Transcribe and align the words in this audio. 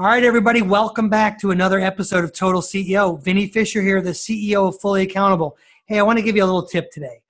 All 0.00 0.06
right, 0.06 0.22
everybody, 0.22 0.62
welcome 0.62 1.08
back 1.08 1.40
to 1.40 1.50
another 1.50 1.80
episode 1.80 2.22
of 2.22 2.32
Total 2.32 2.60
CEO. 2.60 3.20
Vinny 3.20 3.48
Fisher 3.48 3.82
here, 3.82 4.00
the 4.00 4.10
CEO 4.10 4.68
of 4.68 4.80
Fully 4.80 5.02
Accountable. 5.02 5.56
Hey, 5.86 5.98
I 5.98 6.02
want 6.02 6.20
to 6.20 6.22
give 6.22 6.36
you 6.36 6.44
a 6.44 6.46
little 6.46 6.64
tip 6.64 6.92
today. 6.92 7.20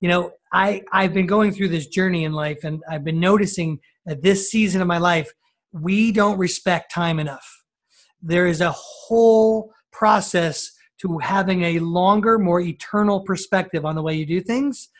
You 0.00 0.10
know, 0.10 0.32
I, 0.52 0.82
I've 0.92 1.14
been 1.14 1.26
going 1.26 1.50
through 1.50 1.68
this 1.68 1.86
journey 1.86 2.24
in 2.24 2.34
life, 2.34 2.62
and 2.62 2.82
I've 2.90 3.04
been 3.04 3.20
noticing 3.20 3.80
that 4.04 4.20
this 4.20 4.50
season 4.50 4.82
of 4.82 4.86
my 4.86 4.98
life, 4.98 5.32
we 5.72 6.12
don't 6.12 6.36
respect 6.36 6.92
time 6.92 7.20
enough. 7.20 7.64
There 8.20 8.46
is 8.46 8.60
a 8.60 8.72
whole 8.72 9.72
process 9.90 10.72
to 10.98 11.16
having 11.20 11.62
a 11.62 11.78
longer, 11.78 12.38
more 12.38 12.60
eternal 12.60 13.20
perspective 13.20 13.86
on 13.86 13.94
the 13.94 14.02
way 14.02 14.14
you 14.14 14.26
do 14.26 14.42
things. 14.42 14.90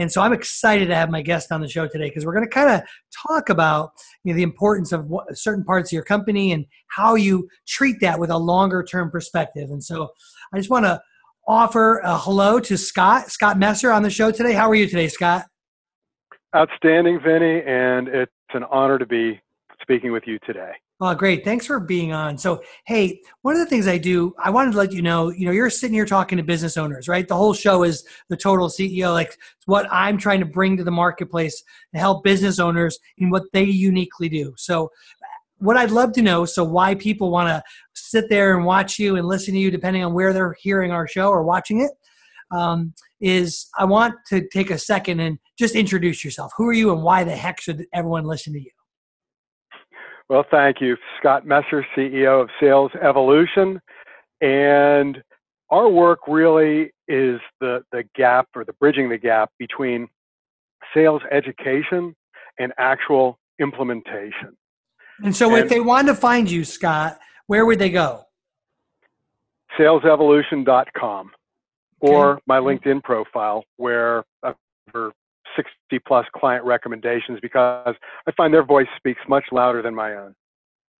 And 0.00 0.10
so 0.10 0.22
I'm 0.22 0.32
excited 0.32 0.86
to 0.88 0.94
have 0.94 1.10
my 1.10 1.20
guest 1.20 1.52
on 1.52 1.60
the 1.60 1.68
show 1.68 1.86
today 1.86 2.08
because 2.08 2.24
we're 2.24 2.32
going 2.32 2.46
to 2.46 2.50
kind 2.50 2.70
of 2.70 2.82
talk 3.28 3.50
about 3.50 3.90
you 4.24 4.32
know, 4.32 4.36
the 4.36 4.42
importance 4.42 4.92
of 4.92 5.06
what, 5.06 5.36
certain 5.36 5.62
parts 5.62 5.90
of 5.90 5.92
your 5.92 6.04
company 6.04 6.52
and 6.52 6.64
how 6.88 7.16
you 7.16 7.48
treat 7.68 8.00
that 8.00 8.18
with 8.18 8.30
a 8.30 8.38
longer 8.38 8.82
term 8.82 9.10
perspective. 9.10 9.70
And 9.70 9.84
so 9.84 10.08
I 10.54 10.56
just 10.56 10.70
want 10.70 10.86
to 10.86 11.00
offer 11.46 11.98
a 11.98 12.16
hello 12.16 12.60
to 12.60 12.78
Scott, 12.78 13.30
Scott 13.30 13.58
Messer 13.58 13.92
on 13.92 14.02
the 14.02 14.10
show 14.10 14.30
today. 14.30 14.54
How 14.54 14.70
are 14.70 14.74
you 14.74 14.86
today, 14.86 15.08
Scott? 15.08 15.44
Outstanding, 16.56 17.20
Vinny, 17.20 17.62
and 17.66 18.08
it's 18.08 18.32
an 18.54 18.64
honor 18.70 18.98
to 18.98 19.06
be 19.06 19.40
speaking 19.82 20.12
with 20.12 20.24
you 20.26 20.38
today. 20.46 20.72
Oh, 21.02 21.14
great. 21.14 21.44
Thanks 21.44 21.64
for 21.64 21.80
being 21.80 22.12
on. 22.12 22.36
So, 22.36 22.62
hey, 22.84 23.22
one 23.40 23.54
of 23.54 23.60
the 23.60 23.66
things 23.66 23.88
I 23.88 23.96
do, 23.96 24.34
I 24.38 24.50
wanted 24.50 24.72
to 24.72 24.76
let 24.76 24.92
you 24.92 25.00
know, 25.00 25.30
you 25.30 25.46
know, 25.46 25.50
you're 25.50 25.70
sitting 25.70 25.94
here 25.94 26.04
talking 26.04 26.36
to 26.36 26.44
business 26.44 26.76
owners, 26.76 27.08
right? 27.08 27.26
The 27.26 27.36
whole 27.36 27.54
show 27.54 27.84
is 27.84 28.04
the 28.28 28.36
total 28.36 28.68
CEO, 28.68 29.14
like 29.14 29.38
what 29.64 29.88
I'm 29.90 30.18
trying 30.18 30.40
to 30.40 30.46
bring 30.46 30.76
to 30.76 30.84
the 30.84 30.90
marketplace 30.90 31.62
to 31.94 31.98
help 31.98 32.22
business 32.22 32.58
owners 32.58 32.98
in 33.16 33.30
what 33.30 33.44
they 33.54 33.64
uniquely 33.64 34.28
do. 34.28 34.52
So, 34.58 34.90
what 35.56 35.78
I'd 35.78 35.90
love 35.90 36.12
to 36.14 36.22
know, 36.22 36.44
so 36.44 36.64
why 36.64 36.94
people 36.94 37.30
want 37.30 37.48
to 37.48 37.62
sit 37.94 38.28
there 38.28 38.56
and 38.56 38.66
watch 38.66 38.98
you 38.98 39.16
and 39.16 39.26
listen 39.26 39.54
to 39.54 39.60
you, 39.60 39.70
depending 39.70 40.04
on 40.04 40.12
where 40.12 40.32
they're 40.34 40.56
hearing 40.60 40.90
our 40.90 41.06
show 41.06 41.28
or 41.28 41.42
watching 41.42 41.80
it, 41.80 41.90
um, 42.50 42.92
is 43.20 43.68
I 43.78 43.84
want 43.84 44.14
to 44.28 44.46
take 44.48 44.70
a 44.70 44.78
second 44.78 45.20
and 45.20 45.38
just 45.58 45.74
introduce 45.74 46.24
yourself. 46.24 46.52
Who 46.56 46.66
are 46.66 46.72
you 46.74 46.92
and 46.92 47.02
why 47.02 47.24
the 47.24 47.36
heck 47.36 47.60
should 47.60 47.86
everyone 47.92 48.24
listen 48.24 48.52
to 48.54 48.60
you? 48.60 48.70
Well, 50.30 50.46
thank 50.48 50.80
you. 50.80 50.96
Scott 51.18 51.44
Messer, 51.44 51.84
CEO 51.96 52.42
of 52.42 52.50
Sales 52.60 52.92
Evolution. 53.02 53.80
And 54.40 55.20
our 55.70 55.88
work 55.88 56.20
really 56.28 56.92
is 57.08 57.40
the, 57.60 57.82
the 57.90 58.04
gap 58.14 58.46
or 58.54 58.64
the 58.64 58.72
bridging 58.74 59.08
the 59.08 59.18
gap 59.18 59.50
between 59.58 60.06
sales 60.94 61.20
education 61.32 62.14
and 62.60 62.72
actual 62.78 63.40
implementation. 63.60 64.56
And 65.24 65.34
so, 65.34 65.52
and 65.52 65.64
if 65.64 65.68
they 65.68 65.80
want 65.80 66.06
to 66.06 66.14
find 66.14 66.48
you, 66.48 66.64
Scott, 66.64 67.18
where 67.48 67.66
would 67.66 67.80
they 67.80 67.90
go? 67.90 68.22
Salesevolution.com 69.76 71.32
okay. 72.04 72.14
or 72.14 72.40
my 72.46 72.60
LinkedIn 72.60 73.02
profile, 73.02 73.64
where 73.78 74.22
over 74.44 75.12
60 75.56 75.72
plus 76.06 76.26
client 76.36 76.64
recommendations 76.64 77.38
because 77.40 77.94
I 78.26 78.32
find 78.36 78.52
their 78.52 78.64
voice 78.64 78.86
speaks 78.96 79.20
much 79.28 79.44
louder 79.52 79.82
than 79.82 79.94
my 79.94 80.14
own. 80.14 80.34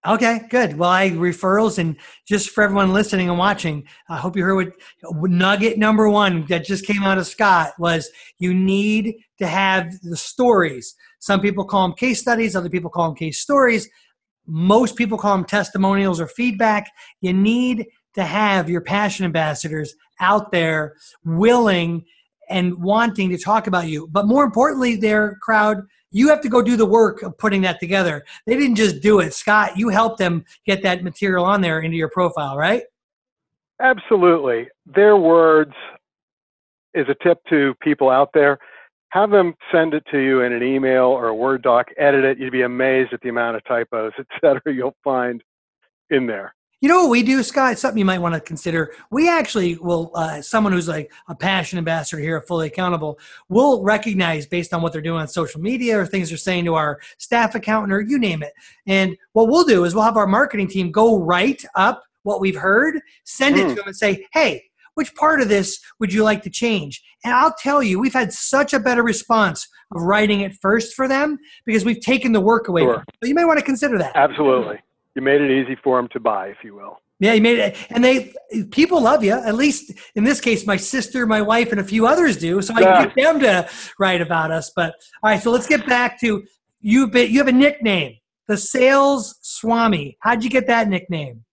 Okay, 0.07 0.41
good. 0.49 0.79
Well, 0.79 0.89
I 0.89 1.11
referrals 1.11 1.79
and 1.79 1.95
just 2.27 2.51
for 2.51 2.65
everyone 2.65 2.95
listening 2.95 3.29
and 3.29 3.39
watching, 3.39 3.87
I 4.09 4.17
hope 4.17 4.35
you 4.35 4.43
heard 4.43 4.73
what 5.03 5.31
nugget 5.31 5.77
number 5.77 6.09
one 6.09 6.47
that 6.47 6.65
just 6.65 6.87
came 6.87 7.03
out 7.03 7.19
of 7.19 7.27
Scott 7.27 7.73
was 7.79 8.11
you 8.39 8.55
need 8.55 9.17
to 9.39 9.47
have 9.47 9.93
the 10.01 10.17
stories. 10.17 10.95
Some 11.19 11.43
people 11.43 11.67
call 11.67 11.87
them 11.87 11.97
case 11.97 12.19
studies, 12.19 12.57
other 12.57 12.71
people 12.71 12.89
call 12.89 13.09
them 13.09 13.15
case 13.15 13.41
stories. 13.41 13.91
Most 14.47 14.97
people 14.97 15.19
call 15.19 15.37
them 15.37 15.45
testimonials 15.45 16.19
or 16.19 16.29
feedback. 16.29 16.91
You 17.21 17.35
need 17.35 17.87
to 18.15 18.25
have 18.25 18.71
your 18.71 18.81
passion 18.81 19.27
ambassadors 19.27 19.95
out 20.19 20.51
there 20.51 20.97
willing 21.27 22.07
and 22.51 22.75
wanting 22.83 23.31
to 23.31 23.39
talk 23.39 23.67
about 23.67 23.89
you. 23.89 24.09
But 24.09 24.27
more 24.27 24.45
importantly, 24.45 24.97
their 24.97 25.37
crowd, 25.37 25.87
you 26.11 26.29
have 26.29 26.41
to 26.43 26.49
go 26.49 26.61
do 26.61 26.77
the 26.77 26.87
work 26.87 27.23
of 27.23 27.39
putting 27.39 27.63
that 27.63 27.81
together. 27.81 28.25
They 28.47 28.57
didn't 28.57 28.77
just 28.77 29.01
do 29.01 29.21
it. 29.21 29.33
Scott, 29.33 29.77
you 29.77 29.89
helped 29.89 30.19
them 30.19 30.45
get 30.67 30.83
that 30.83 31.03
material 31.05 31.45
on 31.45 31.61
there 31.61 31.81
into 31.81 31.97
your 31.97 32.11
profile, 32.11 32.57
right? 32.57 32.83
Absolutely. 33.81 34.69
Their 34.87 35.17
words 35.17 35.73
is 36.93 37.07
a 37.09 37.15
tip 37.25 37.39
to 37.49 37.75
people 37.81 38.11
out 38.11 38.31
there. 38.35 38.59
Have 39.11 39.31
them 39.31 39.55
send 39.73 39.95
it 39.95 40.05
to 40.11 40.19
you 40.19 40.43
in 40.43 40.53
an 40.53 40.63
email 40.63 41.05
or 41.05 41.29
a 41.29 41.35
Word 41.35 41.63
doc, 41.63 41.87
edit 41.99 42.25
it. 42.25 42.39
You'd 42.39 42.53
be 42.53 42.63
amazed 42.63 43.13
at 43.13 43.21
the 43.23 43.29
amount 43.29 43.57
of 43.57 43.65
typos, 43.65 44.13
et 44.19 44.27
cetera, 44.41 44.75
you'll 44.75 44.97
find 45.03 45.43
in 46.11 46.27
there. 46.27 46.55
You 46.83 46.89
know 46.89 47.03
what 47.03 47.11
we 47.11 47.23
do, 47.23 47.43
Scott? 47.43 47.79
Something 47.79 47.99
you 47.99 48.07
might 48.07 48.21
want 48.21 48.35
to 48.35 48.41
consider. 48.41 48.95
We 49.11 49.29
actually 49.29 49.77
will, 49.77 50.13
uh, 50.15 50.41
someone 50.41 50.73
who's 50.73 50.89
like 50.89 51.13
a 51.29 51.35
passion 51.35 51.77
ambassador 51.77 52.23
here, 52.23 52.41
fully 52.41 52.69
accountable, 52.69 53.19
will 53.51 53.83
recognize 53.83 54.47
based 54.47 54.73
on 54.73 54.81
what 54.81 54.95
they're 54.95 55.03
doing 55.03 55.21
on 55.21 55.29
social 55.29 55.61
media 55.61 56.01
or 56.01 56.07
things 56.07 56.31
they're 56.31 56.39
saying 56.39 56.65
to 56.65 56.75
our 56.77 56.99
staff 57.19 57.55
accountant 57.55 57.93
or 57.93 58.01
you 58.01 58.19
name 58.19 58.43
it. 58.43 58.55
And 58.87 59.15
what 59.35 59.49
we'll 59.49 59.65
do 59.65 59.85
is 59.85 59.95
we'll 59.95 60.05
have 60.05 60.17
our 60.17 60.27
marketing 60.27 60.69
team 60.69 60.91
go 60.91 61.19
write 61.19 61.63
up 61.75 62.03
what 62.23 62.41
we've 62.41 62.57
heard, 62.57 62.99
send 63.25 63.57
it 63.59 63.67
mm. 63.67 63.69
to 63.71 63.75
them, 63.75 63.87
and 63.87 63.97
say, 63.97 64.27
hey, 64.33 64.65
which 64.95 65.15
part 65.15 65.43
of 65.43 65.51
this 65.51 65.81
would 65.99 66.15
you 66.15 66.25
like 66.25 66.43
to 66.45 66.51
change? 66.51 67.03
And 67.25 67.35
I'll 67.35 67.55
tell 67.59 67.83
you, 67.83 68.01
we've 68.01 68.15
had 68.15 68.33
such 68.33 68.73
a 68.73 68.81
better 68.81 69.03
response 69.03 69.69
of 69.95 70.01
writing 70.01 70.41
it 70.41 70.55
first 70.55 70.95
for 70.95 71.07
them 71.09 71.39
because 71.67 71.85
we've 71.85 72.01
taken 72.01 72.33
the 72.33 72.41
work 72.41 72.69
away. 72.69 72.83
Sure. 72.83 73.05
So 73.23 73.29
you 73.29 73.35
may 73.35 73.45
want 73.45 73.59
to 73.59 73.65
consider 73.65 73.99
that. 73.99 74.17
Absolutely 74.17 74.81
you 75.15 75.23
made 75.23 75.41
it 75.41 75.51
easy 75.51 75.77
for 75.83 75.99
them 75.99 76.09
to 76.13 76.21
buy, 76.21 76.49
if 76.49 76.59
you 76.63 76.75
will. 76.75 76.99
Yeah, 77.19 77.35
you 77.35 77.43
made 77.43 77.59
it, 77.59 77.77
and 77.91 78.03
they 78.03 78.33
people 78.71 79.03
love 79.03 79.23
you. 79.23 79.33
At 79.33 79.55
least 79.55 79.93
in 80.15 80.25
this 80.25 80.41
case, 80.41 80.67
my 80.67 80.79
sister, 80.79 81.27
my 81.27 81.43
wife, 81.43 81.71
and 81.71 81.79
a 81.79 81.85
few 81.85 82.07
others 82.07 82.39
do. 82.39 82.63
So 82.63 82.75
I 82.75 82.81
yeah. 82.81 83.05
get 83.05 83.15
them 83.15 83.41
to 83.41 83.69
write 83.99 84.23
about 84.23 84.51
us. 84.51 84.73
But 84.75 84.95
all 85.23 85.31
right, 85.31 85.43
so 85.43 85.51
let's 85.51 85.67
get 85.67 85.87
back 85.87 86.19
to 86.21 86.45
you. 86.81 87.11
You 87.13 87.39
have 87.39 87.49
a 87.49 87.53
nickname, 87.53 88.17
the 88.49 88.57
Sales 88.57 89.39
Swami. 89.43 90.17
How'd 90.21 90.43
you 90.43 90.49
get 90.49 90.67
that 90.69 90.89
nickname? 90.89 91.45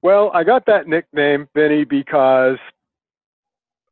Well, 0.00 0.30
I 0.32 0.44
got 0.44 0.64
that 0.66 0.86
nickname, 0.86 1.48
Vinny, 1.54 1.84
because 1.84 2.58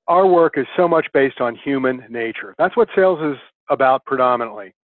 our 0.07 0.27
work 0.27 0.57
is 0.57 0.67
so 0.77 0.87
much 0.87 1.07
based 1.13 1.41
on 1.41 1.57
human 1.57 2.05
nature. 2.09 2.55
That's 2.59 2.77
what 2.77 2.89
sales 2.97 3.21
is 3.23 3.41
about 3.71 4.05
predominantly, 4.05 4.75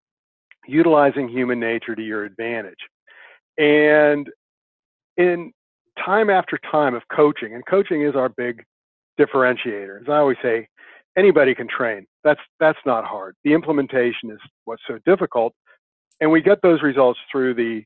utilizing 0.67 1.29
human 1.29 1.59
nature 1.59 1.95
to 1.95 2.03
your 2.03 2.25
advantage. 2.25 2.79
And 3.59 4.29
in 5.17 5.53
time 6.05 6.31
after 6.31 6.59
time 6.71 6.95
of 6.95 7.03
coaching, 7.15 7.55
and 7.55 7.65
coaching 7.67 8.03
is 8.03 8.15
our 8.15 8.29
big 8.29 8.63
differentiator. 9.19 10.03
As 10.03 10.09
I 10.09 10.19
always 10.19 10.37
say, 10.43 10.69
anybody 11.17 11.55
can 11.55 11.69
train. 11.69 12.07
That's 12.25 12.41
that's 12.61 12.79
not 12.85 13.05
hard. 13.05 13.35
The 13.45 13.53
implementation 13.53 14.31
is 14.31 14.39
what's 14.65 14.83
so 14.87 14.99
difficult, 15.07 15.55
and 16.21 16.31
we 16.31 16.43
get 16.43 16.61
those 16.63 16.83
results 16.83 17.19
through 17.31 17.55
the 17.55 17.83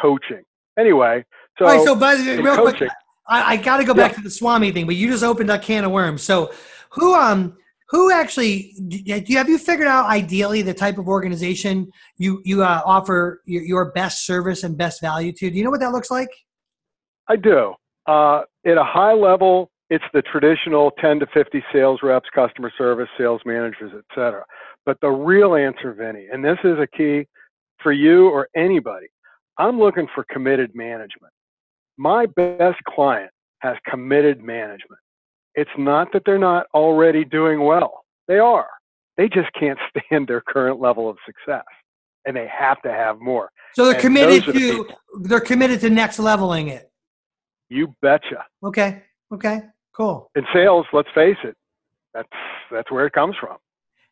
coaching. 0.00 0.42
Anyway, 0.78 1.24
so 1.58 1.66
All 1.66 1.76
right, 1.76 1.84
so 1.84 1.94
but 1.96 2.18
real 2.18 2.56
coaching, 2.56 2.76
quick, 2.76 2.90
I, 3.26 3.54
I 3.54 3.56
got 3.56 3.78
to 3.78 3.84
go 3.84 3.94
back 3.94 4.14
to 4.14 4.20
the 4.20 4.30
Swami 4.30 4.70
thing, 4.72 4.86
but 4.86 4.94
you 4.94 5.08
just 5.08 5.24
opened 5.24 5.50
a 5.50 5.58
can 5.58 5.84
of 5.84 5.90
worms. 5.90 6.22
So 6.22 6.52
who 6.90 7.14
um 7.14 7.56
who 7.90 8.12
actually 8.12 8.74
do 8.88 8.98
you 9.04 9.36
have 9.38 9.48
you 9.48 9.58
figured 9.58 9.88
out 9.88 10.06
ideally 10.06 10.62
the 10.62 10.74
type 10.74 10.98
of 10.98 11.08
organization 11.08 11.90
you 12.16 12.40
you 12.44 12.62
uh, 12.62 12.82
offer 12.84 13.40
your, 13.46 13.62
your, 13.62 13.92
best 13.92 14.26
service 14.26 14.62
and 14.64 14.76
best 14.76 15.00
value 15.00 15.32
to? 15.32 15.50
Do 15.50 15.56
you 15.56 15.64
know 15.64 15.70
what 15.70 15.80
that 15.80 15.92
looks 15.92 16.10
like? 16.10 16.28
I 17.28 17.36
do. 17.36 17.74
Uh, 18.06 18.42
at 18.66 18.78
a 18.78 18.84
high 18.84 19.12
level 19.12 19.70
it's 19.90 20.04
the 20.12 20.22
traditional 20.22 20.90
10 21.00 21.20
to 21.20 21.26
50 21.32 21.64
sales 21.72 22.00
reps 22.02 22.28
customer 22.34 22.70
service 22.76 23.08
sales 23.18 23.40
managers 23.46 23.92
etc 24.10 24.44
but 24.84 24.98
the 25.00 25.08
real 25.08 25.54
answer 25.54 25.94
vinny 25.94 26.26
and 26.32 26.44
this 26.44 26.58
is 26.64 26.78
a 26.78 26.86
key 26.96 27.26
for 27.82 27.92
you 27.92 28.28
or 28.28 28.48
anybody 28.56 29.06
i'm 29.58 29.78
looking 29.78 30.06
for 30.14 30.24
committed 30.30 30.74
management. 30.74 31.32
My 31.96 32.26
best 32.26 32.78
client 32.88 33.30
has 33.60 33.76
committed 33.90 34.40
management 34.40 35.00
it's 35.58 35.70
not 35.76 36.12
that 36.12 36.22
they're 36.24 36.38
not 36.38 36.66
already 36.72 37.24
doing 37.24 37.64
well. 37.64 38.04
They 38.28 38.38
are. 38.38 38.68
They 39.16 39.28
just 39.28 39.48
can't 39.58 39.78
stand 40.06 40.28
their 40.28 40.40
current 40.40 40.80
level 40.80 41.10
of 41.10 41.16
success 41.26 41.64
and 42.24 42.36
they 42.36 42.46
have 42.46 42.80
to 42.82 42.92
have 42.92 43.18
more. 43.18 43.50
So 43.74 43.86
they're 43.86 43.94
and 43.94 44.02
committed 44.02 44.44
to 44.44 44.52
the 44.52 44.94
they're 45.28 45.40
committed 45.40 45.80
to 45.80 45.90
next 45.90 46.20
leveling 46.20 46.68
it. 46.68 46.90
You 47.68 47.94
betcha. 48.00 48.44
Okay. 48.62 49.02
Okay. 49.32 49.62
Cool. 49.94 50.30
In 50.36 50.44
sales, 50.54 50.86
let's 50.92 51.08
face 51.12 51.36
it, 51.42 51.56
that's 52.14 52.28
that's 52.70 52.90
where 52.92 53.06
it 53.06 53.12
comes 53.12 53.34
from 53.40 53.56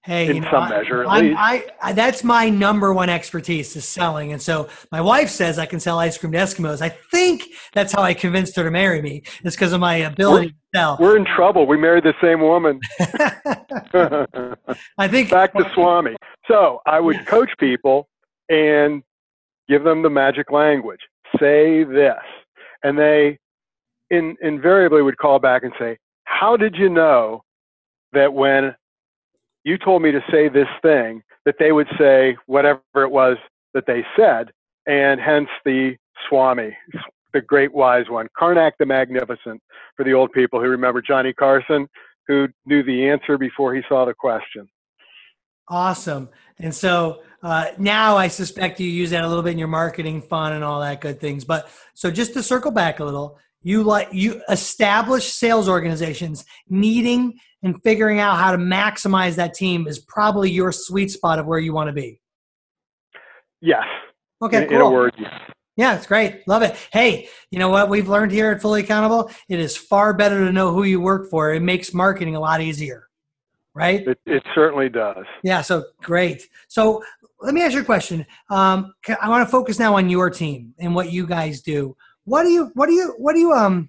hey, 0.06 0.28
in 0.28 0.36
you 0.36 0.40
know, 0.42 0.50
some 0.52 0.62
I, 0.62 0.70
measure 0.70 1.02
at 1.02 1.08
I'm, 1.08 1.24
least. 1.24 1.38
I, 1.38 1.66
I, 1.82 1.92
that's 1.92 2.22
my 2.22 2.48
number 2.48 2.94
one 2.94 3.10
expertise 3.10 3.74
is 3.74 3.86
selling. 3.86 4.32
And 4.32 4.40
so 4.40 4.68
my 4.92 5.00
wife 5.00 5.28
says 5.28 5.58
I 5.58 5.66
can 5.66 5.80
sell 5.80 5.98
ice 5.98 6.16
cream 6.16 6.32
to 6.32 6.38
Eskimos. 6.38 6.80
I 6.80 6.90
think 6.90 7.42
that's 7.74 7.92
how 7.92 8.02
I 8.02 8.14
convinced 8.14 8.54
her 8.56 8.62
to 8.62 8.70
marry 8.70 9.02
me. 9.02 9.24
It's 9.44 9.56
because 9.56 9.72
of 9.72 9.80
my 9.80 9.96
ability 9.96 10.46
we're, 10.46 10.50
to 10.50 10.56
sell. 10.74 10.96
We're 11.00 11.16
in 11.16 11.24
trouble. 11.24 11.66
We 11.66 11.76
married 11.76 12.04
the 12.04 12.14
same 12.22 12.40
woman. 12.40 12.78
I 14.98 15.08
think 15.08 15.30
back 15.30 15.52
to 15.54 15.68
Swami. 15.74 16.14
So 16.46 16.80
I 16.86 17.00
would 17.00 17.26
coach 17.26 17.50
people 17.58 18.08
and 18.48 19.02
give 19.68 19.82
them 19.82 20.02
the 20.02 20.10
magic 20.10 20.52
language. 20.52 21.00
say 21.40 21.82
this. 21.82 22.22
And 22.84 22.96
they 22.96 23.38
in, 24.10 24.36
invariably 24.40 25.02
would 25.02 25.18
call 25.18 25.40
back 25.40 25.64
and 25.64 25.72
say, 25.80 25.98
How 26.24 26.56
did 26.56 26.76
you 26.76 26.88
know 26.88 27.42
that 28.12 28.32
when 28.32 28.72
you 29.66 29.76
told 29.76 30.00
me 30.00 30.12
to 30.12 30.20
say 30.30 30.48
this 30.48 30.68
thing, 30.80 31.22
that 31.44 31.56
they 31.58 31.72
would 31.72 31.88
say 31.98 32.36
whatever 32.46 32.80
it 32.94 33.10
was 33.10 33.36
that 33.74 33.84
they 33.84 34.04
said, 34.16 34.52
and 34.86 35.20
hence 35.20 35.48
the 35.64 35.96
Swami, 36.28 36.76
the 37.34 37.40
great 37.40 37.74
wise 37.74 38.08
one, 38.08 38.28
Carnac 38.38 38.78
the 38.78 38.86
Magnificent, 38.86 39.60
for 39.96 40.04
the 40.04 40.12
old 40.12 40.30
people 40.30 40.60
who 40.60 40.68
remember 40.68 41.02
Johnny 41.02 41.32
Carson, 41.32 41.88
who 42.28 42.46
knew 42.64 42.84
the 42.84 43.08
answer 43.08 43.36
before 43.36 43.74
he 43.74 43.82
saw 43.88 44.04
the 44.04 44.14
question. 44.14 44.68
Awesome. 45.68 46.28
And 46.60 46.72
so 46.72 47.22
uh, 47.42 47.66
now 47.76 48.16
I 48.16 48.28
suspect 48.28 48.78
you 48.78 48.88
use 48.88 49.10
that 49.10 49.24
a 49.24 49.28
little 49.28 49.42
bit 49.42 49.50
in 49.50 49.58
your 49.58 49.66
marketing 49.66 50.22
fun 50.22 50.52
and 50.52 50.62
all 50.62 50.80
that 50.80 51.00
good 51.00 51.20
things. 51.20 51.44
But 51.44 51.68
so 51.92 52.08
just 52.08 52.34
to 52.34 52.42
circle 52.42 52.70
back 52.70 53.00
a 53.00 53.04
little, 53.04 53.36
you 53.66 53.82
like 53.82 54.08
you 54.12 54.40
establish 54.48 55.24
sales 55.24 55.68
organizations 55.68 56.44
needing 56.68 57.36
and 57.64 57.82
figuring 57.82 58.20
out 58.20 58.36
how 58.36 58.52
to 58.52 58.58
maximize 58.58 59.34
that 59.34 59.54
team 59.54 59.88
is 59.88 59.98
probably 59.98 60.48
your 60.48 60.70
sweet 60.70 61.10
spot 61.10 61.40
of 61.40 61.46
where 61.46 61.58
you 61.58 61.74
want 61.74 61.88
to 61.88 61.92
be. 61.92 62.20
Yes. 63.60 63.82
Okay. 64.40 64.62
In, 64.62 64.68
cool. 64.68 64.76
in 64.76 64.82
a 64.82 64.90
word, 64.90 65.14
yes. 65.18 65.32
Yeah, 65.76 65.96
it's 65.96 66.06
great. 66.06 66.46
Love 66.46 66.62
it. 66.62 66.76
Hey, 66.92 67.28
you 67.50 67.58
know 67.58 67.68
what 67.68 67.88
we've 67.88 68.08
learned 68.08 68.30
here 68.30 68.52
at 68.52 68.62
Fully 68.62 68.82
Accountable? 68.82 69.32
It 69.48 69.58
is 69.58 69.76
far 69.76 70.14
better 70.14 70.44
to 70.44 70.52
know 70.52 70.72
who 70.72 70.84
you 70.84 71.00
work 71.00 71.28
for. 71.28 71.52
It 71.52 71.60
makes 71.60 71.92
marketing 71.92 72.36
a 72.36 72.40
lot 72.40 72.60
easier, 72.60 73.08
right? 73.74 74.06
It, 74.06 74.18
it 74.26 74.44
certainly 74.54 74.88
does. 74.88 75.24
Yeah, 75.42 75.62
so 75.62 75.86
great. 76.02 76.48
So 76.68 77.02
let 77.40 77.52
me 77.52 77.62
ask 77.62 77.74
you 77.74 77.80
a 77.80 77.84
question. 77.84 78.26
Um, 78.48 78.94
I 79.20 79.28
want 79.28 79.44
to 79.44 79.50
focus 79.50 79.80
now 79.80 79.96
on 79.96 80.08
your 80.08 80.30
team 80.30 80.72
and 80.78 80.94
what 80.94 81.10
you 81.10 81.26
guys 81.26 81.62
do. 81.62 81.96
What 82.26 82.42
do 82.42 82.50
you, 82.50 82.70
what 82.74 82.86
do 82.86 82.92
you, 82.92 83.14
what 83.18 83.34
do 83.34 83.38
you, 83.38 83.52
um, 83.52 83.88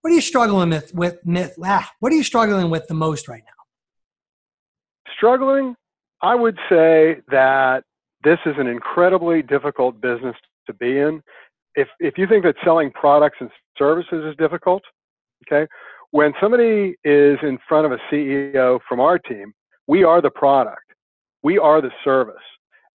what 0.00 0.10
are 0.10 0.14
you 0.14 0.22
struggling 0.22 0.70
with, 0.70 0.94
with, 0.94 1.18
with 1.24 1.54
ah, 1.62 1.90
what 2.00 2.10
are 2.10 2.16
you 2.16 2.24
struggling 2.24 2.70
with 2.70 2.88
the 2.88 2.94
most 2.94 3.28
right 3.28 3.42
now? 3.44 5.12
Struggling? 5.14 5.76
I 6.22 6.34
would 6.34 6.58
say 6.70 7.20
that 7.28 7.84
this 8.24 8.38
is 8.46 8.54
an 8.58 8.66
incredibly 8.66 9.42
difficult 9.42 10.00
business 10.00 10.34
to 10.66 10.72
be 10.72 10.98
in. 10.98 11.22
If, 11.74 11.88
if 11.98 12.16
you 12.16 12.26
think 12.26 12.44
that 12.44 12.56
selling 12.64 12.90
products 12.92 13.36
and 13.40 13.50
services 13.76 14.24
is 14.24 14.36
difficult, 14.36 14.82
okay, 15.46 15.68
when 16.12 16.32
somebody 16.40 16.96
is 17.04 17.38
in 17.42 17.58
front 17.68 17.86
of 17.86 17.92
a 17.92 17.98
CEO 18.10 18.80
from 18.88 19.00
our 19.00 19.18
team, 19.18 19.52
we 19.86 20.02
are 20.02 20.22
the 20.22 20.30
product, 20.30 20.94
we 21.42 21.58
are 21.58 21.82
the 21.82 21.92
service. 22.02 22.36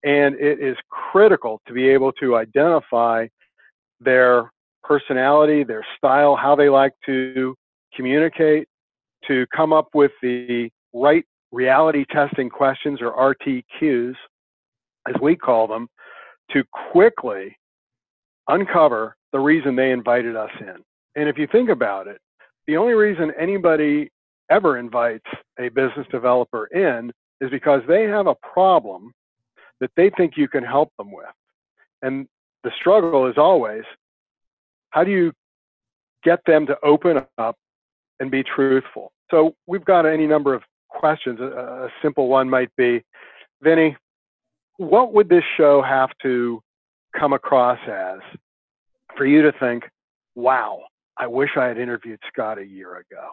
And 0.03 0.35
it 0.35 0.59
is 0.59 0.75
critical 0.89 1.61
to 1.67 1.73
be 1.73 1.87
able 1.89 2.11
to 2.13 2.35
identify 2.35 3.27
their 3.99 4.51
personality, 4.85 5.63
their 5.63 5.85
style, 5.97 6.35
how 6.35 6.55
they 6.55 6.69
like 6.69 6.93
to 7.05 7.55
communicate, 7.95 8.67
to 9.27 9.45
come 9.55 9.73
up 9.73 9.89
with 9.93 10.11
the 10.21 10.69
right 10.93 11.25
reality 11.51 12.05
testing 12.11 12.49
questions 12.49 12.99
or 13.01 13.35
RTQs, 13.35 14.15
as 15.07 15.15
we 15.21 15.35
call 15.35 15.67
them, 15.67 15.87
to 16.51 16.63
quickly 16.91 17.57
uncover 18.47 19.15
the 19.31 19.39
reason 19.39 19.75
they 19.75 19.91
invited 19.91 20.35
us 20.35 20.51
in. 20.59 20.75
And 21.15 21.29
if 21.29 21.37
you 21.37 21.47
think 21.51 21.69
about 21.69 22.07
it, 22.07 22.19
the 22.67 22.77
only 22.77 22.93
reason 22.93 23.31
anybody 23.39 24.09
ever 24.51 24.77
invites 24.77 25.25
a 25.59 25.69
business 25.69 26.05
developer 26.11 26.67
in 26.67 27.11
is 27.41 27.49
because 27.49 27.81
they 27.87 28.03
have 28.03 28.27
a 28.27 28.35
problem 28.35 29.11
that 29.79 29.91
they 29.97 30.09
think 30.11 30.33
you 30.37 30.47
can 30.47 30.63
help 30.63 30.91
them 30.97 31.11
with. 31.11 31.25
And 32.01 32.27
the 32.63 32.71
struggle 32.79 33.27
is 33.27 33.37
always 33.37 33.83
how 34.95 35.03
do 35.03 35.11
you 35.11 35.33
get 36.23 36.39
them 36.47 36.65
to 36.65 36.77
open 36.81 37.21
up 37.37 37.57
and 38.21 38.31
be 38.31 38.43
truthful? 38.43 39.11
So 39.29 39.53
we've 39.67 39.83
got 39.83 40.05
any 40.05 40.25
number 40.25 40.53
of 40.53 40.63
questions. 40.89 41.39
A, 41.41 41.43
a 41.43 41.89
simple 42.01 42.29
one 42.29 42.49
might 42.49 42.73
be, 42.77 43.03
Vinny, 43.61 43.97
what 44.77 45.13
would 45.13 45.27
this 45.27 45.43
show 45.57 45.81
have 45.81 46.09
to 46.23 46.61
come 47.19 47.33
across 47.33 47.77
as 47.89 48.19
for 49.17 49.25
you 49.25 49.41
to 49.41 49.51
think, 49.59 49.83
wow, 50.33 50.81
I 51.17 51.27
wish 51.27 51.49
I 51.57 51.65
had 51.65 51.77
interviewed 51.77 52.19
Scott 52.31 52.57
a 52.57 52.65
year 52.65 52.95
ago? 52.95 53.31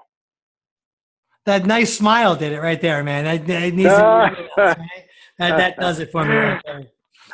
That 1.47 1.65
nice 1.65 1.97
smile 1.97 2.35
did 2.35 2.53
it 2.53 2.61
right 2.61 2.81
there, 2.81 3.05
man. 3.05 3.25
That, 3.25 3.47
that, 3.47 3.73
needs 3.73 3.89
that, 4.57 4.79
that 5.39 5.77
does 5.77 6.01
it 6.01 6.11
for 6.11 6.25
me 6.25 6.35
right 6.35 6.63
there. 6.65 6.87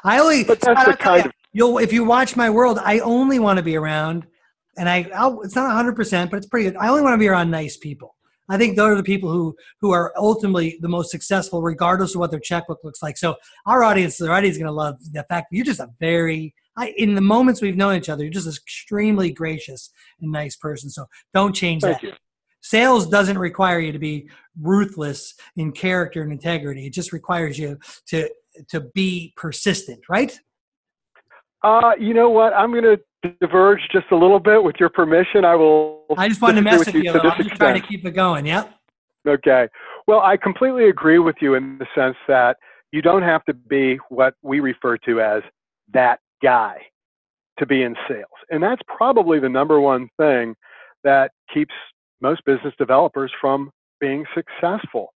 I 0.05 0.19
only, 0.19 0.45
but 0.45 0.61
that's 0.61 0.85
the 0.85 0.97
kind 0.97 1.27
of 1.27 1.33
you'll 1.59 1.79
if 1.79 1.93
you 1.93 2.05
watch 2.05 2.37
my 2.37 2.49
world, 2.49 2.79
I 2.83 3.01
only 3.01 3.39
want 3.41 3.57
to 3.59 3.63
be 3.63 3.77
around, 3.77 4.27
and 4.79 4.89
I 4.89 5.11
I'll, 5.15 5.43
it's 5.43 5.57
not 5.57 5.67
100, 5.67 5.97
percent 5.97 6.31
but 6.31 6.39
it's 6.39 6.47
pretty 6.47 6.71
good. 6.71 6.77
I 6.77 6.89
only 6.89 7.03
want 7.03 7.15
to 7.15 7.19
be 7.19 7.29
around 7.29 7.51
nice 7.51 7.77
people. 7.77 8.15
I 8.49 8.57
think 8.57 8.77
those 8.77 8.93
are 8.93 8.97
the 8.97 9.03
people 9.03 9.31
who 9.31 9.57
who 9.81 9.91
are 9.91 10.15
ultimately 10.17 10.79
the 10.81 10.89
most 10.89 11.11
successful, 11.11 11.61
regardless 11.61 12.15
of 12.15 12.21
what 12.21 12.31
their 12.31 12.41
checkbook 12.41 12.79
looks 12.85 13.03
like. 13.03 13.19
So 13.19 13.37
our 13.67 13.83
audience, 13.83 14.21
our 14.21 14.33
audience 14.33 14.55
is 14.55 14.59
going 14.59 14.69
to 14.69 14.73
love 14.73 14.95
the 15.13 15.25
fact 15.25 15.49
that 15.51 15.57
you're 15.57 15.67
just 15.67 15.81
a 15.81 15.91
very 16.01 16.55
I, 16.79 16.95
in 16.97 17.17
the 17.17 17.21
moments 17.21 17.61
we've 17.61 17.77
known 17.77 17.97
each 17.97 18.09
other, 18.09 18.23
you're 18.23 18.33
just 18.33 18.47
an 18.47 18.53
extremely 18.53 19.33
gracious 19.33 19.91
and 20.21 20.31
nice 20.31 20.55
person. 20.55 20.91
So 20.91 21.07
don't 21.35 21.53
change 21.53 21.83
Thank 21.83 22.01
that. 22.01 22.07
You. 22.07 22.13
Sales 22.61 23.09
doesn't 23.09 23.37
require 23.39 23.81
you 23.81 23.91
to 23.91 23.99
be 23.99 24.29
ruthless 24.61 25.35
in 25.57 25.73
character 25.73 26.23
and 26.23 26.31
integrity. 26.31 26.87
It 26.87 26.93
just 26.93 27.13
requires 27.13 27.59
you 27.59 27.79
to 28.07 28.31
to 28.69 28.81
be 28.95 29.33
persistent, 29.37 30.01
right? 30.09 30.39
Uh, 31.63 31.93
you 31.99 32.15
know 32.15 32.31
what? 32.31 32.53
I'm 32.55 32.71
going 32.71 32.85
to 32.85 33.01
diverge 33.41 33.81
just 33.91 34.07
a 34.13 34.17
little 34.17 34.39
bit 34.39 34.63
with 34.63 34.77
your 34.79 34.89
permission. 34.89 35.45
I 35.45 35.55
will. 35.55 36.05
I 36.17 36.29
just 36.29 36.41
wanted 36.41 36.57
to 36.57 36.63
mess 36.63 36.87
with 36.87 36.95
you. 36.95 37.11
I'm 37.11 37.21
just 37.21 37.41
extent. 37.41 37.59
trying 37.59 37.81
to 37.81 37.87
keep 37.87 38.05
it 38.05 38.13
going. 38.13 38.47
Yep. 38.47 38.75
Okay. 39.27 39.69
Well, 40.07 40.21
I 40.21 40.37
completely 40.37 40.89
agree 40.89 41.19
with 41.19 41.37
you 41.41 41.55
in 41.55 41.79
the 41.79 41.87
sense 41.95 42.17
that 42.29 42.57
you 42.93 43.03
don't 43.03 43.23
have 43.23 43.45
to 43.45 43.55
be 43.55 43.99
what 44.09 44.35
we 44.43 44.61
refer 44.61 44.97
to 44.99 45.21
as 45.21 45.43
that 45.93 46.21
guy 46.43 46.79
to 47.59 47.67
be 47.67 47.83
in 47.83 47.95
sales. 48.09 48.25
And 48.51 48.63
that's 48.63 48.81
probably 48.87 49.41
the 49.41 49.49
number 49.49 49.81
one 49.81 50.09
thing 50.17 50.55
that 51.05 51.33
keeps 51.53 51.75
most 52.21 52.45
business 52.45 52.75
developers 52.79 53.33
from 53.41 53.71
being 54.01 54.25
successful. 54.35 55.13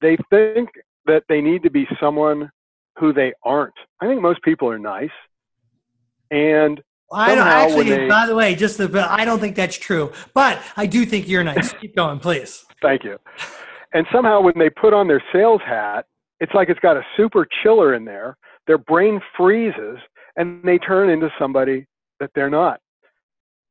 They 0.00 0.16
think 0.30 0.70
that 1.06 1.24
they 1.28 1.40
need 1.40 1.62
to 1.62 1.70
be 1.70 1.86
someone 2.00 2.50
who 2.98 3.12
they 3.12 3.32
aren't. 3.42 3.74
I 4.00 4.06
think 4.06 4.20
most 4.20 4.42
people 4.42 4.68
are 4.68 4.78
nice. 4.78 5.10
And 6.30 6.82
I 7.12 7.34
don't 7.34 7.46
actually. 7.46 7.88
They, 7.90 8.08
by 8.08 8.26
the 8.26 8.34
way, 8.34 8.54
just 8.54 8.78
the, 8.78 9.06
I 9.08 9.24
don't 9.24 9.40
think 9.40 9.56
that's 9.56 9.78
true, 9.78 10.12
but 10.34 10.60
I 10.76 10.86
do 10.86 11.06
think 11.06 11.28
you're 11.28 11.44
nice. 11.44 11.72
Keep 11.80 11.96
going, 11.96 12.18
please. 12.18 12.64
Thank 12.82 13.04
you. 13.04 13.18
And 13.94 14.06
somehow, 14.12 14.40
when 14.40 14.54
they 14.58 14.70
put 14.70 14.92
on 14.92 15.08
their 15.08 15.22
sales 15.32 15.62
hat, 15.64 16.06
it's 16.40 16.52
like 16.54 16.68
it's 16.68 16.80
got 16.80 16.96
a 16.96 17.02
super 17.16 17.46
chiller 17.62 17.94
in 17.94 18.04
there. 18.04 18.36
Their 18.66 18.78
brain 18.78 19.20
freezes, 19.36 19.98
and 20.36 20.62
they 20.62 20.78
turn 20.78 21.08
into 21.08 21.30
somebody 21.38 21.86
that 22.20 22.30
they're 22.34 22.50
not. 22.50 22.80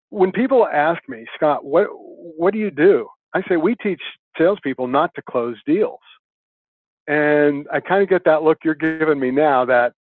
When 0.09 0.31
people 0.31 0.65
ask 0.67 1.01
me, 1.07 1.25
Scott, 1.35 1.63
what 1.63 1.87
what 1.91 2.53
do 2.53 2.59
you 2.59 2.71
do? 2.71 3.07
I 3.33 3.41
say 3.47 3.57
we 3.57 3.75
teach 3.75 4.01
salespeople 4.37 4.87
not 4.87 5.13
to 5.15 5.21
close 5.21 5.57
deals. 5.65 5.99
And 7.07 7.67
I 7.71 7.79
kind 7.79 8.03
of 8.03 8.09
get 8.09 8.25
that 8.25 8.43
look 8.43 8.59
you're 8.63 8.75
giving 8.75 9.19
me 9.19 9.31
now 9.31 9.65
that 9.65 9.93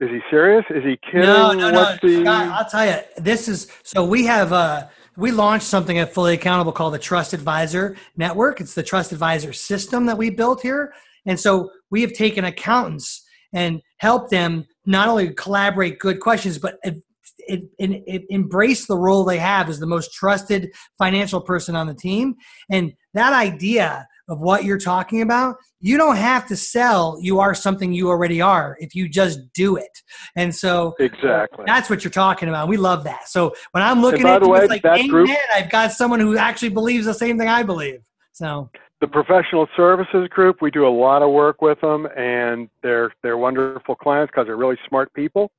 is 0.00 0.10
he 0.10 0.20
serious? 0.30 0.64
Is 0.70 0.84
he 0.84 0.98
kidding? 1.10 1.22
No, 1.22 1.52
no, 1.52 1.70
no. 1.70 1.96
The... 2.02 2.20
Scott, 2.20 2.46
I'll 2.48 2.68
tell 2.68 2.86
you, 2.86 3.00
this 3.16 3.48
is 3.48 3.68
so 3.82 4.04
we 4.04 4.26
have 4.26 4.52
uh 4.52 4.88
we 5.16 5.30
launched 5.30 5.66
something 5.66 5.98
at 5.98 6.12
Fully 6.12 6.34
Accountable 6.34 6.72
called 6.72 6.92
the 6.92 6.98
Trust 6.98 7.32
Advisor 7.32 7.96
Network. 8.16 8.60
It's 8.60 8.74
the 8.74 8.82
Trust 8.82 9.12
Advisor 9.12 9.52
system 9.52 10.04
that 10.06 10.18
we 10.18 10.28
built 10.28 10.60
here. 10.60 10.92
And 11.24 11.40
so 11.40 11.70
we 11.90 12.02
have 12.02 12.12
taken 12.12 12.44
accountants 12.44 13.24
and 13.54 13.80
helped 13.98 14.30
them 14.30 14.66
not 14.84 15.08
only 15.08 15.32
collaborate 15.32 15.98
good 15.98 16.20
questions, 16.20 16.58
but 16.58 16.78
it, 16.84 17.02
it, 17.48 17.62
it, 17.78 18.24
embrace 18.28 18.86
the 18.86 18.96
role 18.96 19.24
they 19.24 19.38
have 19.38 19.68
as 19.70 19.78
the 19.78 19.86
most 19.86 20.12
trusted 20.12 20.70
financial 20.98 21.40
person 21.40 21.74
on 21.74 21.86
the 21.86 21.94
team. 21.94 22.34
And 22.70 22.92
that 23.16 23.32
idea 23.32 24.06
of 24.28 24.40
what 24.40 24.64
you're 24.64 24.78
talking 24.78 25.22
about, 25.22 25.56
you 25.80 25.96
don't 25.96 26.16
have 26.16 26.46
to 26.48 26.56
sell. 26.56 27.18
You 27.20 27.38
are 27.40 27.54
something 27.54 27.92
you 27.92 28.08
already 28.08 28.40
are 28.40 28.76
if 28.80 28.94
you 28.94 29.08
just 29.08 29.40
do 29.52 29.76
it. 29.76 30.02
And 30.34 30.54
so 30.54 30.94
exactly 30.98 31.64
that's 31.66 31.88
what 31.88 32.04
you're 32.04 32.10
talking 32.10 32.48
about. 32.48 32.68
We 32.68 32.76
love 32.76 33.04
that. 33.04 33.28
So 33.28 33.54
when 33.72 33.82
I'm 33.82 34.02
looking 34.02 34.26
at 34.26 34.42
you, 34.42 34.48
way, 34.48 34.60
it's 34.60 34.68
like, 34.68 34.84
amen, 34.84 35.08
group, 35.08 35.30
I've 35.54 35.70
got 35.70 35.92
someone 35.92 36.20
who 36.20 36.36
actually 36.36 36.70
believes 36.70 37.06
the 37.06 37.14
same 37.14 37.38
thing 37.38 37.48
I 37.48 37.62
believe. 37.62 38.00
So 38.32 38.70
the 39.00 39.06
professional 39.06 39.68
services 39.76 40.28
group, 40.28 40.60
we 40.60 40.70
do 40.70 40.86
a 40.86 40.88
lot 40.88 41.22
of 41.22 41.30
work 41.30 41.62
with 41.62 41.80
them, 41.80 42.06
and 42.16 42.68
they're 42.82 43.12
they're 43.22 43.38
wonderful 43.38 43.94
clients 43.94 44.30
because 44.30 44.46
they're 44.46 44.56
really 44.56 44.78
smart 44.88 45.12
people, 45.14 45.50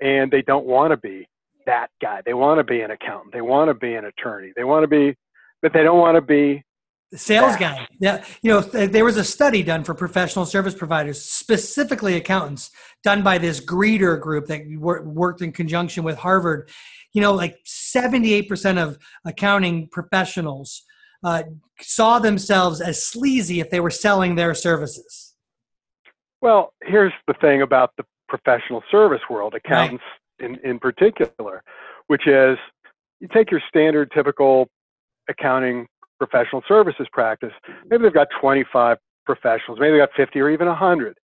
and 0.00 0.30
they 0.30 0.42
don't 0.42 0.66
want 0.66 0.90
to 0.90 0.96
be 0.96 1.28
that 1.66 1.88
guy. 2.02 2.22
They 2.24 2.34
want 2.34 2.58
to 2.58 2.64
be 2.64 2.80
an 2.80 2.90
accountant. 2.90 3.32
They 3.32 3.42
want 3.42 3.68
to 3.68 3.74
be 3.74 3.94
an 3.94 4.06
attorney. 4.06 4.52
They 4.56 4.64
want 4.64 4.82
to 4.82 4.88
be, 4.88 5.16
but 5.62 5.72
they 5.72 5.82
don't 5.82 5.98
want 5.98 6.16
to 6.16 6.22
be 6.22 6.64
The 7.10 7.18
sales 7.18 7.56
guy. 7.56 7.88
Yeah. 7.98 8.24
You 8.40 8.52
know, 8.52 8.60
there 8.60 9.04
was 9.04 9.16
a 9.16 9.24
study 9.24 9.64
done 9.64 9.82
for 9.82 9.94
professional 9.94 10.46
service 10.46 10.74
providers, 10.74 11.20
specifically 11.20 12.14
accountants, 12.14 12.70
done 13.02 13.22
by 13.22 13.38
this 13.38 13.60
Greeter 13.60 14.20
group 14.20 14.46
that 14.46 14.64
worked 14.78 15.42
in 15.42 15.50
conjunction 15.50 16.04
with 16.04 16.18
Harvard. 16.18 16.70
You 17.12 17.20
know, 17.20 17.32
like 17.32 17.58
78% 17.66 18.78
of 18.78 18.96
accounting 19.24 19.88
professionals 19.88 20.84
uh, 21.24 21.42
saw 21.80 22.20
themselves 22.20 22.80
as 22.80 23.04
sleazy 23.04 23.58
if 23.58 23.70
they 23.70 23.80
were 23.80 23.90
selling 23.90 24.36
their 24.36 24.54
services. 24.54 25.34
Well, 26.40 26.72
here's 26.82 27.12
the 27.26 27.34
thing 27.34 27.62
about 27.62 27.92
the 27.96 28.04
professional 28.28 28.82
service 28.90 29.20
world, 29.28 29.54
accountants 29.54 30.04
right. 30.40 30.50
in, 30.50 30.58
in 30.64 30.78
particular, 30.78 31.62
which 32.06 32.26
is 32.26 32.56
you 33.20 33.28
take 33.28 33.50
your 33.50 33.60
standard 33.68 34.10
typical 34.14 34.68
accounting 35.28 35.86
professional 36.20 36.62
services 36.68 37.06
practice, 37.12 37.52
maybe 37.88 38.04
they've 38.04 38.14
got 38.14 38.28
25 38.40 38.98
professionals, 39.24 39.80
maybe 39.80 39.92
they've 39.92 40.06
got 40.06 40.14
50 40.16 40.38
or 40.38 40.50
even 40.50 40.68
100. 40.68 41.16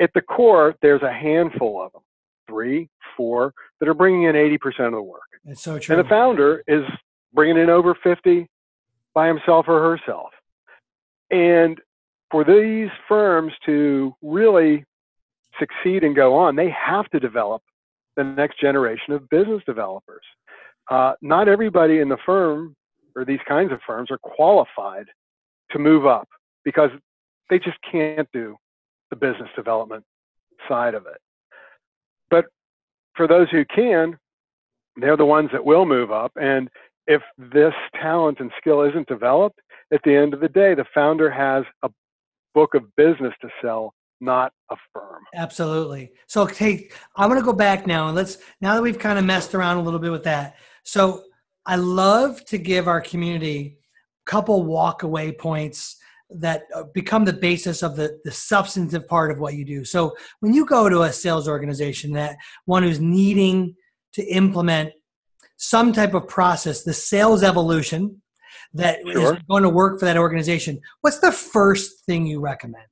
At 0.00 0.10
the 0.14 0.22
core, 0.22 0.74
there's 0.80 1.02
a 1.02 1.12
handful 1.12 1.82
of 1.82 1.92
them, 1.92 2.02
three, 2.48 2.88
four, 3.16 3.52
that 3.80 3.88
are 3.88 3.94
bringing 3.94 4.24
in 4.24 4.34
80% 4.34 4.86
of 4.86 4.92
the 4.92 5.02
work. 5.02 5.22
It's 5.44 5.62
so 5.62 5.78
true. 5.78 5.96
And 5.96 6.04
the 6.04 6.08
founder 6.08 6.62
is 6.66 6.84
bringing 7.34 7.58
in 7.58 7.68
over 7.68 7.94
50 8.02 8.48
by 9.14 9.28
himself 9.28 9.66
or 9.68 9.80
herself. 9.80 10.30
And 11.30 11.80
for 12.30 12.44
these 12.44 12.88
firms 13.06 13.52
to 13.66 14.14
really 14.22 14.84
succeed 15.58 16.04
and 16.04 16.16
go 16.16 16.34
on, 16.34 16.56
they 16.56 16.70
have 16.70 17.08
to 17.10 17.20
develop 17.20 17.62
the 18.16 18.24
next 18.24 18.60
generation 18.60 19.12
of 19.12 19.28
business 19.28 19.62
developers. 19.66 20.24
Uh, 20.90 21.12
not 21.20 21.48
everybody 21.48 21.98
in 21.98 22.08
the 22.08 22.16
firm 22.24 22.74
or 23.18 23.24
these 23.24 23.40
kinds 23.48 23.72
of 23.72 23.80
firms 23.84 24.10
are 24.10 24.18
qualified 24.18 25.06
to 25.72 25.78
move 25.78 26.06
up 26.06 26.28
because 26.64 26.90
they 27.50 27.58
just 27.58 27.78
can't 27.90 28.28
do 28.32 28.56
the 29.10 29.16
business 29.16 29.48
development 29.56 30.04
side 30.68 30.94
of 30.94 31.06
it. 31.06 31.18
But 32.30 32.46
for 33.16 33.26
those 33.26 33.50
who 33.50 33.64
can, 33.64 34.16
they're 34.96 35.16
the 35.16 35.24
ones 35.24 35.50
that 35.52 35.64
will 35.64 35.84
move 35.84 36.12
up. 36.12 36.32
And 36.36 36.68
if 37.08 37.22
this 37.38 37.74
talent 38.00 38.38
and 38.38 38.52
skill 38.58 38.82
isn't 38.82 39.08
developed, 39.08 39.58
at 39.92 40.00
the 40.04 40.14
end 40.14 40.32
of 40.32 40.40
the 40.40 40.48
day, 40.48 40.74
the 40.74 40.84
founder 40.94 41.30
has 41.30 41.64
a 41.82 41.90
book 42.54 42.74
of 42.74 42.94
business 42.96 43.34
to 43.40 43.48
sell, 43.60 43.94
not 44.20 44.52
a 44.70 44.76
firm. 44.92 45.24
Absolutely. 45.34 46.12
So, 46.26 46.46
hey, 46.46 46.90
I'm 47.16 47.28
going 47.28 47.40
to 47.40 47.44
go 47.44 47.52
back 47.52 47.86
now 47.86 48.06
and 48.06 48.16
let's, 48.16 48.38
now 48.60 48.74
that 48.74 48.82
we've 48.82 48.98
kind 48.98 49.18
of 49.18 49.24
messed 49.24 49.54
around 49.54 49.78
a 49.78 49.82
little 49.82 50.00
bit 50.00 50.12
with 50.12 50.24
that. 50.24 50.56
So, 50.84 51.24
I 51.68 51.76
love 51.76 52.42
to 52.46 52.56
give 52.56 52.88
our 52.88 53.00
community 53.02 53.76
a 54.26 54.30
couple 54.30 54.64
walk 54.64 55.02
away 55.02 55.32
points 55.32 55.96
that 56.30 56.62
uh, 56.74 56.84
become 56.94 57.26
the 57.26 57.32
basis 57.34 57.82
of 57.82 57.94
the, 57.94 58.18
the 58.24 58.32
substantive 58.32 59.06
part 59.06 59.30
of 59.30 59.38
what 59.38 59.54
you 59.54 59.66
do. 59.66 59.84
So, 59.84 60.16
when 60.40 60.54
you 60.54 60.64
go 60.64 60.88
to 60.88 61.02
a 61.02 61.12
sales 61.12 61.46
organization, 61.46 62.12
that 62.12 62.36
one 62.64 62.82
who's 62.82 63.00
needing 63.00 63.74
to 64.14 64.24
implement 64.24 64.92
some 65.56 65.92
type 65.92 66.14
of 66.14 66.26
process, 66.26 66.84
the 66.84 66.94
sales 66.94 67.42
evolution 67.42 68.22
that 68.72 69.00
sure. 69.02 69.34
is 69.34 69.42
going 69.48 69.62
to 69.62 69.68
work 69.68 70.00
for 70.00 70.06
that 70.06 70.16
organization, 70.16 70.80
what's 71.02 71.18
the 71.18 71.32
first 71.32 72.04
thing 72.06 72.26
you 72.26 72.40
recommend? 72.40 72.86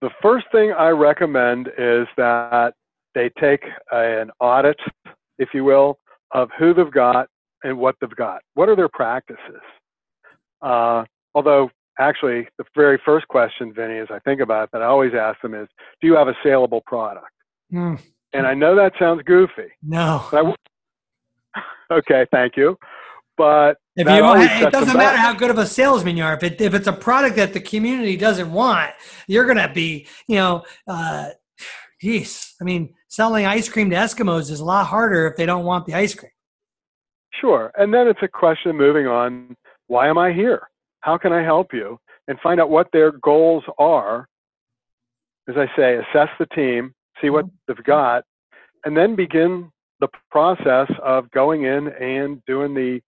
The 0.00 0.10
first 0.20 0.46
thing 0.50 0.72
I 0.72 0.88
recommend 0.88 1.68
is 1.78 2.06
that 2.16 2.74
they 3.14 3.30
take 3.40 3.62
an 3.92 4.30
audit, 4.40 4.78
if 5.38 5.50
you 5.54 5.64
will, 5.64 5.98
of 6.34 6.50
who 6.58 6.74
they've 6.74 6.90
got 6.90 7.28
and 7.62 7.78
what 7.78 7.96
they've 8.00 8.14
got. 8.16 8.42
What 8.54 8.68
are 8.68 8.76
their 8.76 8.88
practices? 8.88 9.62
Uh, 10.60 11.04
although, 11.34 11.70
actually, 11.98 12.48
the 12.58 12.64
very 12.74 13.00
first 13.04 13.26
question, 13.28 13.72
Vinny, 13.72 13.98
as 13.98 14.08
I 14.10 14.18
think 14.20 14.40
about 14.40 14.64
it, 14.64 14.70
that 14.72 14.82
I 14.82 14.86
always 14.86 15.12
ask 15.14 15.40
them 15.40 15.54
is, 15.54 15.68
do 16.00 16.08
you 16.08 16.16
have 16.16 16.28
a 16.28 16.34
saleable 16.42 16.82
product? 16.86 17.26
Mm. 17.72 18.00
And 18.32 18.46
I 18.46 18.54
know 18.54 18.74
that 18.76 18.92
sounds 18.98 19.22
goofy. 19.22 19.68
No. 19.82 20.24
okay, 21.90 22.26
thank 22.30 22.56
you. 22.56 22.76
But 23.36 23.78
if 23.96 24.06
you, 24.06 24.66
it 24.66 24.72
doesn't 24.72 24.96
matter 24.96 25.16
how 25.16 25.32
good 25.34 25.50
of 25.50 25.58
a 25.58 25.66
salesman 25.66 26.16
you 26.16 26.24
are. 26.24 26.34
If, 26.34 26.42
it, 26.42 26.60
if 26.60 26.74
it's 26.74 26.86
a 26.86 26.92
product 26.92 27.36
that 27.36 27.52
the 27.52 27.60
community 27.60 28.16
doesn't 28.16 28.52
want, 28.52 28.92
you're 29.26 29.44
going 29.44 29.56
to 29.56 29.72
be, 29.72 30.06
you 30.28 30.36
know, 30.36 30.64
uh, 30.86 31.30
geez. 32.04 32.54
I 32.60 32.64
mean, 32.64 32.94
selling 33.08 33.46
ice 33.46 33.68
cream 33.68 33.88
to 33.90 33.96
Eskimos 33.96 34.50
is 34.50 34.60
a 34.60 34.64
lot 34.64 34.86
harder 34.86 35.26
if 35.26 35.36
they 35.36 35.46
don't 35.46 35.64
want 35.64 35.86
the 35.86 35.94
ice 35.94 36.14
cream. 36.14 36.30
Sure. 37.40 37.72
And 37.76 37.92
then 37.92 38.06
it's 38.06 38.22
a 38.22 38.28
question 38.28 38.76
moving 38.76 39.06
on. 39.06 39.56
Why 39.86 40.08
am 40.08 40.18
I 40.18 40.32
here? 40.32 40.68
How 41.00 41.16
can 41.16 41.32
I 41.32 41.42
help 41.42 41.72
you? 41.72 41.98
And 42.28 42.38
find 42.40 42.60
out 42.60 42.70
what 42.70 42.88
their 42.92 43.12
goals 43.12 43.64
are. 43.78 44.28
As 45.48 45.56
I 45.56 45.66
say, 45.76 45.96
assess 45.96 46.28
the 46.38 46.46
team, 46.54 46.94
see 47.20 47.30
what 47.30 47.46
mm-hmm. 47.46 47.54
they've 47.68 47.84
got, 47.84 48.24
and 48.84 48.96
then 48.96 49.16
begin 49.16 49.70
the 50.00 50.08
process 50.30 50.90
of 51.02 51.30
going 51.30 51.64
in 51.64 51.88
and 51.88 52.42
doing 52.46 52.74
the 52.74 53.00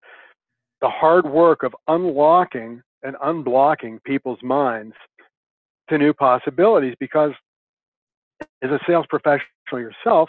the 0.82 0.88
hard 0.88 1.24
work 1.24 1.62
of 1.62 1.74
unlocking 1.88 2.82
and 3.02 3.16
unblocking 3.16 4.02
people's 4.04 4.42
minds 4.42 4.94
to 5.88 5.96
new 5.96 6.12
possibilities 6.12 6.94
because 7.00 7.32
as 8.62 8.70
a 8.70 8.78
sales 8.86 9.06
professional 9.08 9.44
yourself 9.72 10.28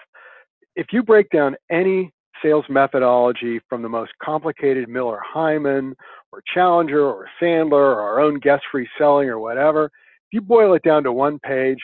if 0.78 0.88
you 0.94 1.04
break 1.04 1.30
down 1.32 1.56
any 1.72 2.14
sales 2.42 2.64
methodology 2.70 3.60
from 3.68 3.82
the 3.82 3.90
most 3.90 4.12
complicated 4.24 4.88
Miller 4.88 5.20
Heiman 5.36 5.94
or 6.32 6.44
Challenger 6.54 7.04
or 7.04 7.28
Sandler 7.42 7.74
or 7.74 8.00
our 8.00 8.20
own 8.22 8.40
guess 8.40 8.62
free 8.72 8.88
selling 8.98 9.28
or 9.28 9.40
whatever, 9.40 9.86
if 9.86 10.34
you 10.34 10.42
boil 10.42 10.76
it 10.76 10.84
down 10.84 11.04
to 11.04 11.12
one 11.12 11.40
page, 11.40 11.80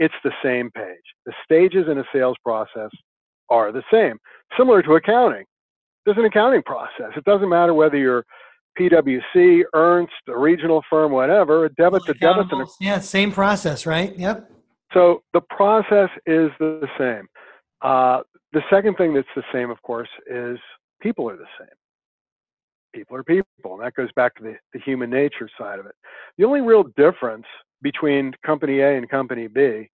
it's 0.00 0.14
the 0.24 0.32
same 0.42 0.68
page. 0.72 1.02
The 1.26 1.32
stages 1.44 1.86
in 1.88 1.98
a 1.98 2.04
sales 2.12 2.36
process 2.44 2.90
are 3.50 3.70
the 3.70 3.84
same, 3.92 4.18
similar 4.58 4.82
to 4.82 4.94
accounting. 4.94 5.44
There's 6.04 6.18
an 6.18 6.24
accounting 6.24 6.62
process. 6.64 7.12
It 7.16 7.24
doesn't 7.24 7.48
matter 7.48 7.72
whether 7.72 7.96
you're 7.96 8.24
PwC, 8.78 9.62
Ernst, 9.74 10.12
a 10.28 10.36
regional 10.36 10.82
firm, 10.90 11.12
whatever, 11.12 11.66
a 11.66 11.72
debit 11.74 12.04
to 12.06 12.14
debit. 12.14 12.46
Yeah, 12.80 12.98
same 12.98 13.30
process, 13.30 13.86
right? 13.86 14.18
Yep. 14.18 14.50
So 14.94 15.22
the 15.32 15.40
process 15.40 16.08
is 16.24 16.50
the 16.58 16.88
same. 16.96 17.26
Uh, 17.82 18.22
the 18.52 18.62
second 18.70 18.96
thing 18.96 19.12
that's 19.12 19.26
the 19.34 19.42
same, 19.52 19.70
of 19.70 19.82
course, 19.82 20.08
is 20.30 20.58
people 21.02 21.28
are 21.28 21.36
the 21.36 21.44
same. 21.58 21.68
People 22.94 23.16
are 23.16 23.24
people, 23.24 23.74
and 23.74 23.82
that 23.82 23.94
goes 23.94 24.10
back 24.14 24.36
to 24.36 24.42
the, 24.44 24.54
the 24.72 24.78
human 24.78 25.10
nature 25.10 25.50
side 25.58 25.80
of 25.80 25.86
it. 25.86 25.96
The 26.38 26.44
only 26.44 26.60
real 26.60 26.84
difference 26.96 27.46
between 27.82 28.32
company 28.46 28.80
A 28.80 28.96
and 28.96 29.08
company 29.10 29.48
B 29.48 29.90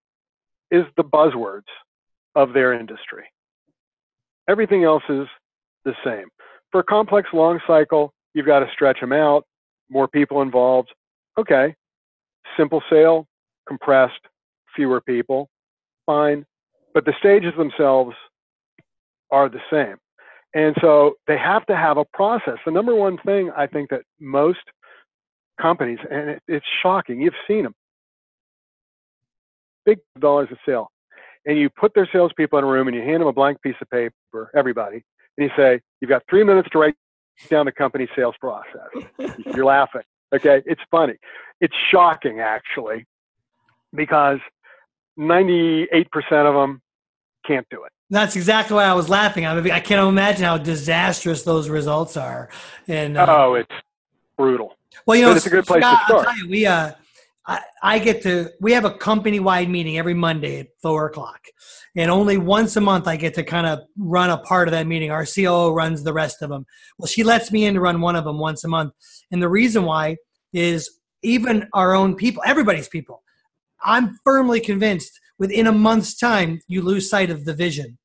is 0.70 0.84
the 0.98 1.02
buzzwords 1.02 1.62
of 2.36 2.52
their 2.52 2.74
industry. 2.74 3.24
Everything 4.48 4.84
else 4.84 5.02
is 5.08 5.26
the 5.84 5.94
same. 6.04 6.26
For 6.70 6.80
a 6.80 6.84
complex 6.84 7.28
long 7.32 7.58
cycle, 7.66 8.12
you've 8.34 8.46
got 8.46 8.60
to 8.60 8.66
stretch 8.72 9.00
them 9.00 9.12
out, 9.12 9.44
more 9.88 10.06
people 10.06 10.42
involved. 10.42 10.90
Okay, 11.38 11.74
simple 12.56 12.82
sale, 12.90 13.26
compressed, 13.66 14.20
fewer 14.74 15.00
people, 15.00 15.48
fine. 16.06 16.44
But 16.94 17.04
the 17.04 17.14
stages 17.18 17.52
themselves 17.56 18.16
are 19.30 19.48
the 19.48 19.60
same. 19.70 19.96
And 20.54 20.74
so 20.80 21.14
they 21.28 21.38
have 21.38 21.64
to 21.66 21.76
have 21.76 21.96
a 21.96 22.04
process. 22.12 22.58
The 22.64 22.72
number 22.72 22.94
one 22.94 23.18
thing 23.18 23.50
I 23.56 23.66
think 23.66 23.90
that 23.90 24.02
most 24.18 24.58
companies, 25.60 25.98
and 26.10 26.30
it, 26.30 26.42
it's 26.48 26.66
shocking, 26.82 27.20
you've 27.20 27.34
seen 27.46 27.62
them, 27.62 27.74
big 29.84 29.98
dollars 30.18 30.48
a 30.50 30.56
sale 30.66 30.90
and 31.46 31.58
you 31.58 31.70
put 31.70 31.94
their 31.94 32.08
salespeople 32.12 32.58
in 32.58 32.64
a 32.64 32.68
room 32.68 32.88
and 32.88 32.96
you 32.96 33.02
hand 33.02 33.20
them 33.20 33.28
a 33.28 33.32
blank 33.32 33.60
piece 33.62 33.74
of 33.80 33.88
paper, 33.90 34.50
everybody, 34.54 35.02
and 35.38 35.48
you 35.48 35.50
say, 35.56 35.80
You've 36.00 36.10
got 36.10 36.22
three 36.28 36.44
minutes 36.44 36.68
to 36.72 36.78
write 36.78 36.94
down 37.48 37.66
the 37.66 37.72
company 37.72 38.08
sales 38.16 38.34
process. 38.40 39.34
You're 39.54 39.64
laughing. 39.64 40.02
Okay, 40.34 40.62
it's 40.64 40.80
funny. 40.90 41.14
It's 41.60 41.74
shocking, 41.90 42.40
actually, 42.40 43.06
because 43.94 44.38
98% 45.18 45.88
of 46.46 46.54
them 46.54 46.80
can't 47.46 47.66
do 47.70 47.84
it. 47.84 47.92
That's 48.10 48.36
exactly 48.36 48.74
why 48.74 48.84
I 48.84 48.94
was 48.94 49.08
laughing. 49.08 49.46
I, 49.46 49.60
mean, 49.60 49.70
I 49.70 49.80
can't 49.80 50.06
imagine 50.06 50.44
how 50.44 50.58
disastrous 50.58 51.42
those 51.42 51.68
results 51.68 52.16
are. 52.16 52.50
And 52.88 53.16
uh, 53.16 53.26
oh, 53.28 53.54
it's 53.54 53.70
brutal. 54.36 54.76
Well, 55.06 55.16
you 55.16 55.24
know, 55.24 55.32
it's 55.32 55.46
a 55.46 55.50
good 55.50 55.66
place 55.66 55.82
Scott, 55.82 56.02
to 56.08 56.20
start. 56.20 56.36
You, 56.38 56.48
we 56.48 56.66
uh, 56.66 56.92
I, 57.46 57.60
I 57.82 57.98
get 57.98 58.22
to 58.22 58.50
we 58.60 58.72
have 58.72 58.84
a 58.84 58.92
company 58.92 59.40
wide 59.40 59.68
meeting 59.68 59.98
every 59.98 60.14
monday 60.14 60.60
at 60.60 60.68
four 60.80 61.06
o'clock 61.06 61.40
and 61.96 62.10
only 62.10 62.38
once 62.38 62.76
a 62.76 62.80
month 62.80 63.08
i 63.08 63.16
get 63.16 63.34
to 63.34 63.42
kind 63.42 63.66
of 63.66 63.80
run 63.98 64.30
a 64.30 64.38
part 64.38 64.68
of 64.68 64.72
that 64.72 64.86
meeting 64.86 65.10
our 65.10 65.26
coo 65.26 65.70
runs 65.70 66.02
the 66.02 66.12
rest 66.12 66.42
of 66.42 66.50
them 66.50 66.64
well 66.98 67.06
she 67.06 67.24
lets 67.24 67.50
me 67.50 67.64
in 67.64 67.74
to 67.74 67.80
run 67.80 68.00
one 68.00 68.14
of 68.14 68.24
them 68.24 68.38
once 68.38 68.62
a 68.64 68.68
month 68.68 68.92
and 69.32 69.42
the 69.42 69.48
reason 69.48 69.84
why 69.84 70.16
is 70.52 70.98
even 71.22 71.68
our 71.72 71.94
own 71.94 72.14
people 72.14 72.42
everybody's 72.46 72.88
people 72.88 73.22
i'm 73.84 74.18
firmly 74.24 74.60
convinced 74.60 75.18
within 75.38 75.66
a 75.66 75.72
month's 75.72 76.16
time 76.16 76.60
you 76.68 76.82
lose 76.82 77.08
sight 77.08 77.30
of 77.30 77.44
the 77.44 77.54
vision 77.54 77.98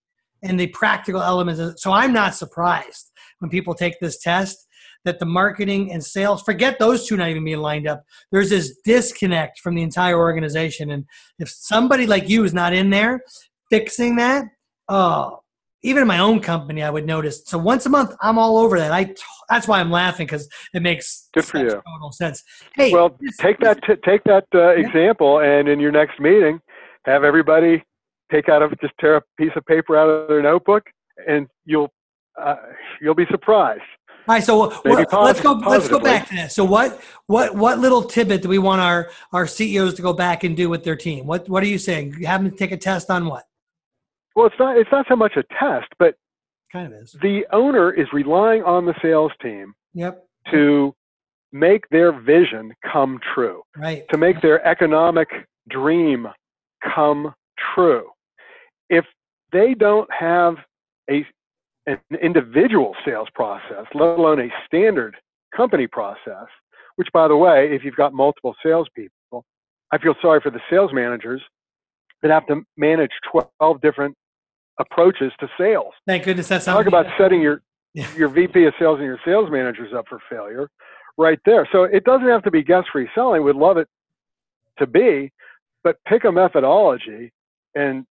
and 0.43 0.59
the 0.59 0.67
practical 0.67 1.21
elements 1.21 1.81
so 1.81 1.91
i'm 1.91 2.13
not 2.13 2.35
surprised 2.35 3.11
when 3.39 3.49
people 3.49 3.73
take 3.73 3.99
this 3.99 4.19
test 4.19 4.67
that 5.05 5.19
the 5.19 5.25
marketing 5.25 5.91
and 5.93 6.03
sales 6.03 6.41
forget 6.41 6.77
those 6.79 7.07
two 7.07 7.15
not 7.15 7.29
even 7.29 7.45
being 7.45 7.59
lined 7.59 7.87
up. 7.87 8.03
There's 8.31 8.49
this 8.49 8.75
disconnect 8.83 9.59
from 9.59 9.75
the 9.75 9.83
entire 9.83 10.17
organization, 10.17 10.91
and 10.91 11.05
if 11.39 11.49
somebody 11.49 12.05
like 12.07 12.27
you 12.27 12.43
is 12.43 12.53
not 12.53 12.73
in 12.73 12.89
there 12.89 13.21
fixing 13.69 14.17
that, 14.17 14.45
oh, 14.89 15.39
even 15.85 16.01
in 16.01 16.07
my 16.07 16.19
own 16.19 16.39
company, 16.39 16.81
I 16.81 16.89
would 16.89 17.05
notice. 17.05 17.43
So 17.45 17.57
once 17.57 17.85
a 17.85 17.89
month, 17.89 18.15
I'm 18.21 18.39
all 18.39 18.57
over 18.57 18.79
that. 18.79 18.91
I 18.91 19.13
that's 19.49 19.67
why 19.67 19.79
I'm 19.79 19.91
laughing 19.91 20.25
because 20.25 20.49
it 20.73 20.81
makes 20.81 21.29
good 21.33 21.45
for 21.45 21.59
you 21.59 21.69
total 21.69 22.11
sense. 22.11 22.43
Hey, 22.75 22.91
well, 22.91 23.15
this, 23.19 23.37
take 23.37 23.59
that 23.59 23.83
t- 23.83 23.95
take 24.03 24.23
that 24.23 24.45
uh, 24.53 24.73
yeah. 24.73 24.87
example, 24.87 25.39
and 25.39 25.69
in 25.69 25.79
your 25.79 25.91
next 25.91 26.19
meeting, 26.19 26.59
have 27.05 27.23
everybody 27.23 27.83
take 28.31 28.49
out 28.49 28.63
of 28.63 28.71
just 28.81 28.93
tear 28.99 29.17
a 29.17 29.21
piece 29.37 29.51
of 29.55 29.63
paper 29.67 29.95
out 29.95 30.09
of 30.09 30.27
their 30.27 30.41
notebook, 30.41 30.83
and 31.27 31.47
you'll 31.65 31.93
uh, 32.41 32.55
you'll 32.99 33.15
be 33.15 33.27
surprised. 33.29 33.83
All 34.27 34.33
right, 34.33 34.43
so 34.43 34.57
what, 34.57 34.85
let's 34.85 35.39
go. 35.39 35.51
Let's 35.53 35.87
go 35.87 35.99
back 35.99 36.27
to 36.29 36.35
that. 36.35 36.51
So, 36.51 36.65
what 36.65 36.99
what 37.27 37.53
what 37.53 37.77
little 37.77 38.03
tidbit 38.03 38.41
do 38.41 38.49
we 38.49 38.57
want 38.57 38.81
our 38.81 39.11
our 39.31 39.45
CEOs 39.45 39.93
to 39.95 40.01
go 40.01 40.13
back 40.13 40.43
and 40.43 40.57
do 40.57 40.67
with 40.67 40.83
their 40.83 40.95
team? 40.95 41.27
What 41.27 41.47
what 41.47 41.61
are 41.61 41.67
you 41.67 41.77
saying? 41.77 42.15
You 42.19 42.25
Have 42.25 42.43
them 42.43 42.57
take 42.57 42.71
a 42.71 42.77
test 42.77 43.11
on 43.11 43.27
what? 43.27 43.43
Well, 44.35 44.47
it's 44.47 44.55
not 44.59 44.77
it's 44.77 44.91
not 44.91 45.05
so 45.07 45.15
much 45.15 45.33
a 45.37 45.43
test, 45.59 45.87
but 45.97 46.15
kind 46.71 46.93
of 46.93 47.01
is. 47.01 47.15
The 47.21 47.45
owner 47.51 47.91
is 47.91 48.07
relying 48.11 48.63
on 48.63 48.85
the 48.85 48.93
sales 49.01 49.31
team. 49.41 49.73
Yep. 49.93 50.25
To 50.51 50.93
make 51.51 51.87
their 51.89 52.11
vision 52.11 52.73
come 52.91 53.19
true. 53.33 53.61
Right. 53.77 54.03
To 54.11 54.17
make 54.17 54.41
their 54.41 54.65
economic 54.67 55.29
dream 55.69 56.27
come 56.83 57.33
true. 57.73 58.09
If 58.89 59.05
they 59.51 59.73
don't 59.73 60.09
have 60.11 60.55
a 61.09 61.25
an 61.87 61.99
individual 62.21 62.95
sales 63.05 63.27
process, 63.33 63.85
let 63.93 64.19
alone 64.19 64.39
a 64.41 64.49
standard 64.65 65.15
company 65.55 65.87
process, 65.87 66.47
which 66.95 67.07
by 67.13 67.27
the 67.27 67.37
way, 67.37 67.69
if 67.71 67.83
you've 67.83 67.95
got 67.95 68.13
multiple 68.13 68.55
salespeople, 68.63 69.45
I 69.91 69.97
feel 69.99 70.15
sorry 70.21 70.41
for 70.41 70.49
the 70.49 70.59
sales 70.69 70.91
managers 70.93 71.41
that 72.21 72.31
have 72.31 72.47
to 72.47 72.63
manage 72.75 73.11
12 73.59 73.81
different 73.81 74.15
approaches 74.79 75.31
to 75.39 75.47
sales. 75.57 75.93
Thank 76.07 76.23
goodness 76.25 76.47
that's 76.47 76.65
talk 76.65 76.85
about 76.85 77.05
setting 77.17 77.41
your 77.41 77.61
your 78.15 78.29
VP 78.29 78.65
of 78.65 78.73
sales 78.79 78.97
and 78.97 79.05
your 79.05 79.19
sales 79.25 79.49
managers 79.49 79.93
up 79.95 80.05
for 80.09 80.19
failure, 80.29 80.69
right 81.17 81.39
there. 81.45 81.67
So 81.71 81.83
it 81.83 82.03
doesn't 82.03 82.27
have 82.27 82.43
to 82.43 82.51
be 82.51 82.63
guess 82.63 82.83
free 82.91 83.09
selling. 83.15 83.43
We'd 83.43 83.55
love 83.55 83.77
it 83.77 83.87
to 84.79 84.87
be, 84.87 85.31
but 85.83 85.97
pick 86.07 86.25
a 86.25 86.31
methodology 86.31 87.31
and 87.73 88.05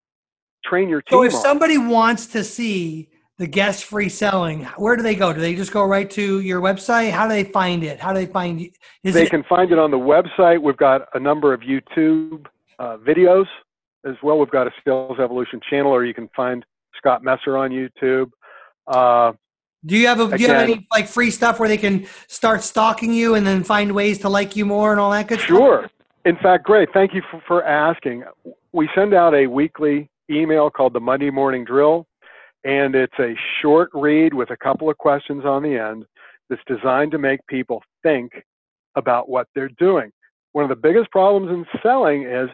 train 0.65 0.89
your 0.89 1.03
team. 1.03 1.19
So 1.19 1.23
if 1.23 1.35
on. 1.35 1.43
somebody 1.43 1.77
wants 1.77 2.27
to 2.29 2.43
see 2.43 3.11
the 3.37 3.47
guess 3.47 3.83
free 3.83 4.09
selling, 4.09 4.65
where 4.79 4.97
do 4.97 5.03
they 5.03 5.17
go? 5.17 5.33
Do 5.33 5.41
they 5.41 5.55
just 5.55 5.73
go 5.73 5.85
right 5.85 6.09
to 6.13 6.41
your 6.41 6.61
website? 6.61 7.11
How 7.11 7.27
do 7.27 7.35
they 7.35 7.45
find 7.45 7.83
it? 7.83 8.01
How 8.01 8.13
do 8.13 8.21
they 8.21 8.33
find 8.33 8.61
it? 8.61 8.79
they 9.03 9.25
it- 9.25 9.31
can 9.31 9.45
find 9.45 9.71
it 9.71 9.79
on 9.79 9.91
the 9.91 9.99
website. 9.99 10.63
We've 10.63 10.77
got 10.77 11.03
a 11.15 11.21
number 11.21 11.53
of 11.53 11.61
YouTube 11.61 12.47
uh, 12.79 12.97
videos 12.97 13.47
as 14.05 14.15
well. 14.23 14.39
We've 14.39 14.51
got 14.51 14.67
a 14.67 14.71
Sales 14.85 15.19
Evolution 15.21 15.61
channel, 15.69 15.93
or 15.93 16.05
you 16.05 16.15
can 16.15 16.29
find 16.35 16.65
Scott 16.97 17.23
Messer 17.23 17.57
on 17.57 17.71
YouTube. 17.71 18.31
Uh, 18.87 19.33
do 19.87 19.97
you 19.97 20.07
have 20.07 20.21
a, 20.21 20.37
do 20.37 20.43
you 20.43 20.49
have 20.49 20.63
any 20.63 20.87
like 20.91 21.07
free 21.07 21.31
stuff 21.31 21.61
where 21.61 21.69
they 21.69 21.77
can 21.77 22.07
start 22.27 22.63
stalking 22.63 23.13
you 23.13 23.35
and 23.35 23.47
then 23.47 23.63
find 23.65 23.93
ways 23.93 24.19
to 24.21 24.29
like 24.29 24.57
you 24.57 24.65
more 24.65 24.93
and 24.93 25.01
all 25.01 25.11
that 25.11 25.29
good 25.29 25.41
sure. 25.41 25.81
stuff? 25.81 25.91
Sure. 25.91 25.91
In 26.25 26.37
fact, 26.37 26.65
great. 26.65 26.89
Thank 26.95 27.13
you 27.13 27.23
for, 27.31 27.43
for 27.47 27.65
asking. 27.65 28.25
We 28.73 28.89
send 28.95 29.13
out 29.13 29.35
a 29.35 29.47
weekly 29.47 30.09
email 30.31 30.71
called 30.71 30.95
the 30.95 31.01
Monday 31.01 31.31
Morning 31.31 31.67
Drill, 31.67 32.07
and 32.65 32.95
it's 32.95 33.19
a 33.19 33.35
short 33.61 33.91
read 33.93 34.33
with 34.33 34.51
a 34.51 34.57
couple 34.57 34.89
of 34.89 34.97
questions 34.97 35.45
on 35.45 35.63
the 35.63 35.77
end 35.77 36.07
that's 36.49 36.63
designed 36.67 37.11
to 37.13 37.19
make 37.19 37.47
people 37.47 37.83
think 38.03 38.33
about 38.97 39.29
what 39.29 39.49
they're 39.55 39.71
doing. 39.79 40.11
One 40.53 40.65
of 40.65 40.71
the 40.71 40.77
biggest 40.77 41.11
problems 41.11 41.51
in 41.51 41.67
selling 41.83 42.23
is 42.23 42.49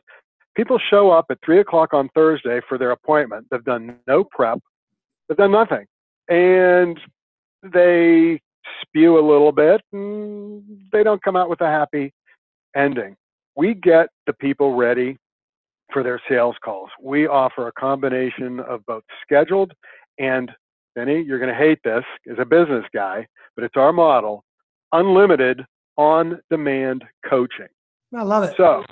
people 0.57 0.78
show 0.90 1.11
up 1.11 1.26
at 1.30 1.38
three 1.45 1.61
o'clock 1.61 1.92
on 1.92 2.09
Thursday 2.14 2.61
for 2.69 2.78
their 2.78 2.90
appointment. 2.90 3.47
They've 3.50 3.64
done 3.64 3.97
no 4.07 4.25
prep, 4.25 4.59
they've 5.28 5.38
done 5.38 5.52
nothing, 5.52 5.87
and 6.28 6.99
they 7.62 8.40
spew 8.82 9.19
a 9.19 9.25
little 9.26 9.52
bit, 9.52 9.80
and 9.93 10.63
they 10.93 11.02
don't 11.02 11.23
come 11.23 11.36
out 11.36 11.50
with 11.50 11.60
a 11.60 11.67
happy 11.67 12.13
ending. 12.76 13.17
We 13.56 13.75
get 13.75 14.08
the 14.26 14.32
people 14.32 14.75
ready 14.75 15.19
for 15.93 16.02
their 16.02 16.21
sales 16.28 16.56
calls. 16.65 16.91
We 17.02 17.26
offer 17.26 17.67
a 17.67 17.73
combination 17.73 18.60
of 18.60 18.86
both 18.86 19.02
scheduled 19.25 19.73
and 20.19 20.50
Vinny, 20.97 21.23
you're 21.23 21.39
going 21.39 21.52
to 21.52 21.58
hate 21.58 21.78
this 21.84 22.04
as 22.30 22.36
a 22.39 22.45
business 22.45 22.84
guy, 22.93 23.26
but 23.54 23.65
it's 23.65 23.76
our 23.76 23.93
model 23.93 24.45
unlimited 24.93 25.65
on 25.97 26.41
demand 26.50 27.04
coaching. 27.28 27.69
I 28.15 28.23
love 28.23 28.45
it. 28.45 28.54
So 28.56 28.84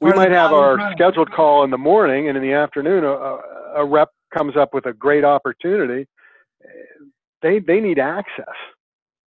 we 0.00 0.12
might 0.12 0.32
have 0.32 0.52
our 0.52 0.92
scheduled 0.92 1.30
call 1.30 1.64
in 1.64 1.70
the 1.70 1.78
morning, 1.78 2.28
and 2.28 2.36
in 2.36 2.42
the 2.42 2.52
afternoon, 2.52 3.04
a, 3.04 3.38
a 3.76 3.84
rep 3.84 4.10
comes 4.34 4.56
up 4.56 4.74
with 4.74 4.86
a 4.86 4.92
great 4.92 5.24
opportunity. 5.24 6.08
They 7.42 7.58
they 7.58 7.80
need 7.80 7.98
access, 7.98 8.54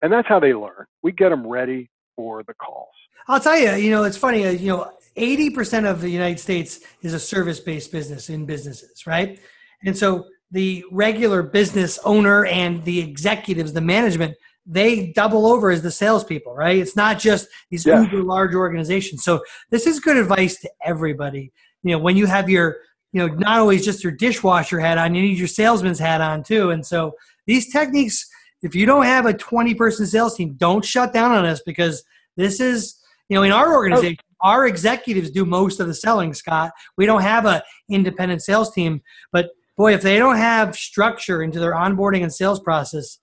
and 0.01 0.11
that's 0.11 0.27
how 0.27 0.39
they 0.39 0.53
learn. 0.53 0.85
We 1.03 1.11
get 1.11 1.29
them 1.29 1.45
ready 1.47 1.89
for 2.15 2.43
the 2.43 2.53
calls. 2.53 2.89
I'll 3.27 3.39
tell 3.39 3.57
you, 3.57 3.71
you 3.73 3.91
know, 3.91 4.03
it's 4.03 4.17
funny. 4.17 4.45
Uh, 4.45 4.51
you 4.51 4.67
know, 4.67 4.91
eighty 5.15 5.49
percent 5.49 5.85
of 5.85 6.01
the 6.01 6.09
United 6.09 6.39
States 6.39 6.79
is 7.01 7.13
a 7.13 7.19
service-based 7.19 7.91
business 7.91 8.29
in 8.29 8.45
businesses, 8.45 9.05
right? 9.05 9.39
And 9.83 9.97
so 9.97 10.25
the 10.51 10.85
regular 10.91 11.43
business 11.43 11.99
owner 12.05 12.45
and 12.45 12.83
the 12.83 12.99
executives, 12.99 13.73
the 13.73 13.81
management, 13.81 14.35
they 14.65 15.07
double 15.07 15.45
over 15.45 15.69
as 15.69 15.81
the 15.81 15.91
salespeople, 15.91 16.55
right? 16.55 16.77
It's 16.77 16.95
not 16.95 17.19
just 17.19 17.47
these 17.69 17.85
yeah. 17.85 18.01
uber 18.01 18.23
large 18.23 18.55
organizations. 18.55 19.23
So 19.23 19.43
this 19.69 19.85
is 19.85 19.99
good 19.99 20.17
advice 20.17 20.59
to 20.61 20.71
everybody. 20.83 21.51
You 21.83 21.91
know, 21.91 21.99
when 21.99 22.17
you 22.17 22.25
have 22.25 22.49
your, 22.49 22.77
you 23.13 23.25
know, 23.25 23.33
not 23.35 23.59
always 23.59 23.85
just 23.85 24.03
your 24.03 24.11
dishwasher 24.11 24.79
hat 24.79 24.97
on, 24.97 25.13
you 25.13 25.21
need 25.21 25.37
your 25.37 25.47
salesman's 25.47 25.99
hat 25.99 26.19
on 26.19 26.43
too. 26.43 26.71
And 26.71 26.85
so 26.85 27.13
these 27.45 27.71
techniques, 27.71 28.27
if 28.63 28.73
you 28.73 28.87
don't 28.87 29.05
have 29.05 29.27
a 29.27 29.33
20 29.33 29.75
person 29.75 30.07
sales 30.07 30.35
team, 30.35 30.55
don't 30.57 30.83
shut 30.83 31.13
down 31.13 31.31
on 31.31 31.45
us 31.45 31.61
because 31.63 32.03
this 32.35 32.59
is, 32.59 32.99
you 33.29 33.35
know, 33.35 33.43
in 33.43 33.51
our 33.51 33.75
organization, 33.75 34.17
oh. 34.41 34.49
our 34.49 34.67
executives 34.67 35.29
do 35.29 35.45
most 35.45 35.79
of 35.79 35.87
the 35.87 35.93
selling, 35.93 36.33
Scott. 36.33 36.71
We 36.97 37.05
don't 37.05 37.21
have 37.21 37.45
a 37.45 37.63
independent 37.87 38.41
sales 38.41 38.73
team, 38.73 39.03
but 39.31 39.51
boy, 39.77 39.93
if 39.93 40.01
they 40.01 40.17
don't 40.17 40.37
have 40.37 40.75
structure 40.75 41.43
into 41.43 41.59
their 41.59 41.73
onboarding 41.73 42.23
and 42.23 42.33
sales 42.33 42.59
process, 42.59 43.19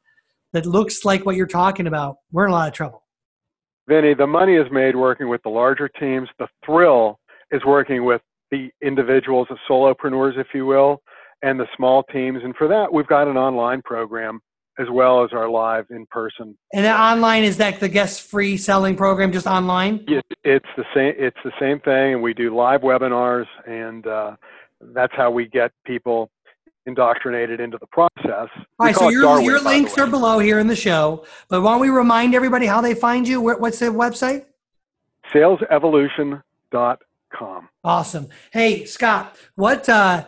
that 0.53 0.67
looks 0.67 1.05
like 1.05 1.25
what 1.25 1.37
you're 1.37 1.47
talking 1.47 1.87
about, 1.87 2.17
we're 2.31 2.47
in 2.47 2.51
a 2.51 2.55
lot 2.55 2.69
of 2.69 2.75
trouble. 2.75 3.03
Vinny, 3.88 4.15
the 4.15 4.27
money 4.27 4.57
is 4.57 4.67
made 4.71 4.95
working 4.95 5.29
with 5.29 5.43
the 5.43 5.49
larger 5.49 5.88
teams. 5.88 6.29
The 6.38 6.47
thrill 6.65 7.19
is 7.51 7.62
working 7.67 8.05
with 8.05 8.21
the 8.51 8.71
individuals, 8.83 9.49
the 9.51 9.57
solopreneurs, 9.69 10.38
if 10.38 10.49
you 10.55 10.67
will, 10.67 11.03
and 11.43 11.59
the 11.59 11.67
small 11.77 12.05
teams. 12.05 12.41
And 12.45 12.55
for 12.55 12.69
that, 12.69 12.93
we've 12.93 13.07
got 13.07 13.27
an 13.27 13.37
online 13.37 13.83
program 13.83 14.41
as 14.79 14.87
well 14.91 15.25
as 15.25 15.31
our 15.33 15.49
live 15.49 15.87
in 15.91 16.07
person. 16.07 16.57
And 16.73 16.85
the 16.85 16.93
online 16.93 17.45
is 17.45 17.59
that 17.59 17.81
the 17.81 17.88
guess 17.88 18.19
free 18.19 18.57
selling 18.57 18.97
program 18.97 19.33
just 19.33 19.47
online? 19.47 20.05
it's 20.45 20.67
the 20.77 20.85
same. 20.95 21.15
It's 21.19 21.37
the 21.45 21.53
same 21.61 21.81
thing, 21.81 22.15
and 22.15 22.23
we 22.23 22.33
do 22.33 22.55
live 22.55 22.81
webinars, 22.81 23.47
and 23.67 24.07
uh, 24.07 24.37
that's 24.95 25.12
how 25.15 25.31
we 25.31 25.47
get 25.47 25.73
people 25.85 26.31
indoctrinated 26.87 27.61
into 27.61 27.79
the 27.79 27.87
process. 27.87 28.49
All 28.79 28.79
right, 28.79 28.95
so 28.95 29.09
your, 29.09 29.23
Darwin, 29.23 29.45
your 29.45 29.61
links 29.61 29.97
are 29.99 30.07
below 30.07 30.38
here 30.38 30.59
in 30.59 30.66
the 30.66 30.77
show, 30.77 31.25
but 31.49 31.62
why 31.62 31.73
don't 31.73 31.81
we 31.81 31.88
remind 31.90 32.35
everybody 32.35 32.66
how 32.66 32.81
they 32.81 32.95
find 32.95 33.29
you? 33.29 33.40
What's 33.40 33.79
the 33.79 33.87
website? 33.87 34.47
Salesevolution.com. 35.33 37.68
Awesome. 37.85 38.29
Hey, 38.53 38.85
Scott, 38.85 39.37
what, 39.55 39.88
uh, 39.88 40.25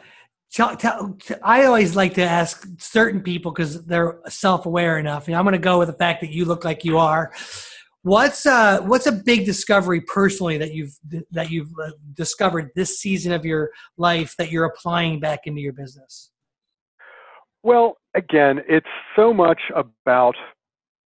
I 1.43 1.64
always 1.64 1.97
like 1.97 2.14
to 2.14 2.23
ask 2.23 2.67
certain 2.79 3.21
people 3.21 3.51
because 3.51 3.85
they're 3.85 4.21
self-aware 4.29 4.99
enough. 4.99 5.27
And 5.27 5.37
I'm 5.37 5.45
going 5.45 5.53
to 5.53 5.59
go 5.59 5.81
with 5.81 5.88
the 5.88 5.95
fact 5.95 6.21
that 6.21 6.31
you 6.31 6.45
look 6.45 6.64
like 6.64 6.85
you 6.85 6.99
are. 6.99 7.33
What's 8.03 8.45
uh 8.45 8.83
what's 8.83 9.07
a 9.07 9.12
big 9.12 9.47
discovery 9.47 10.03
personally 10.03 10.59
that 10.59 10.75
you've 10.75 10.95
that 11.31 11.51
you've 11.51 11.73
uh, 11.83 11.93
discovered 12.12 12.71
this 12.77 12.99
season 12.99 13.33
of 13.33 13.47
your 13.47 13.71
life 13.97 14.35
that 14.37 14.53
you're 14.53 14.67
applying 14.67 15.21
back 15.21 15.47
into 15.47 15.62
your 15.62 15.73
business? 15.73 16.31
Well, 17.64 17.96
again, 18.14 18.61
it's 18.68 18.87
so 19.16 19.33
much 19.33 19.61
about 19.74 20.37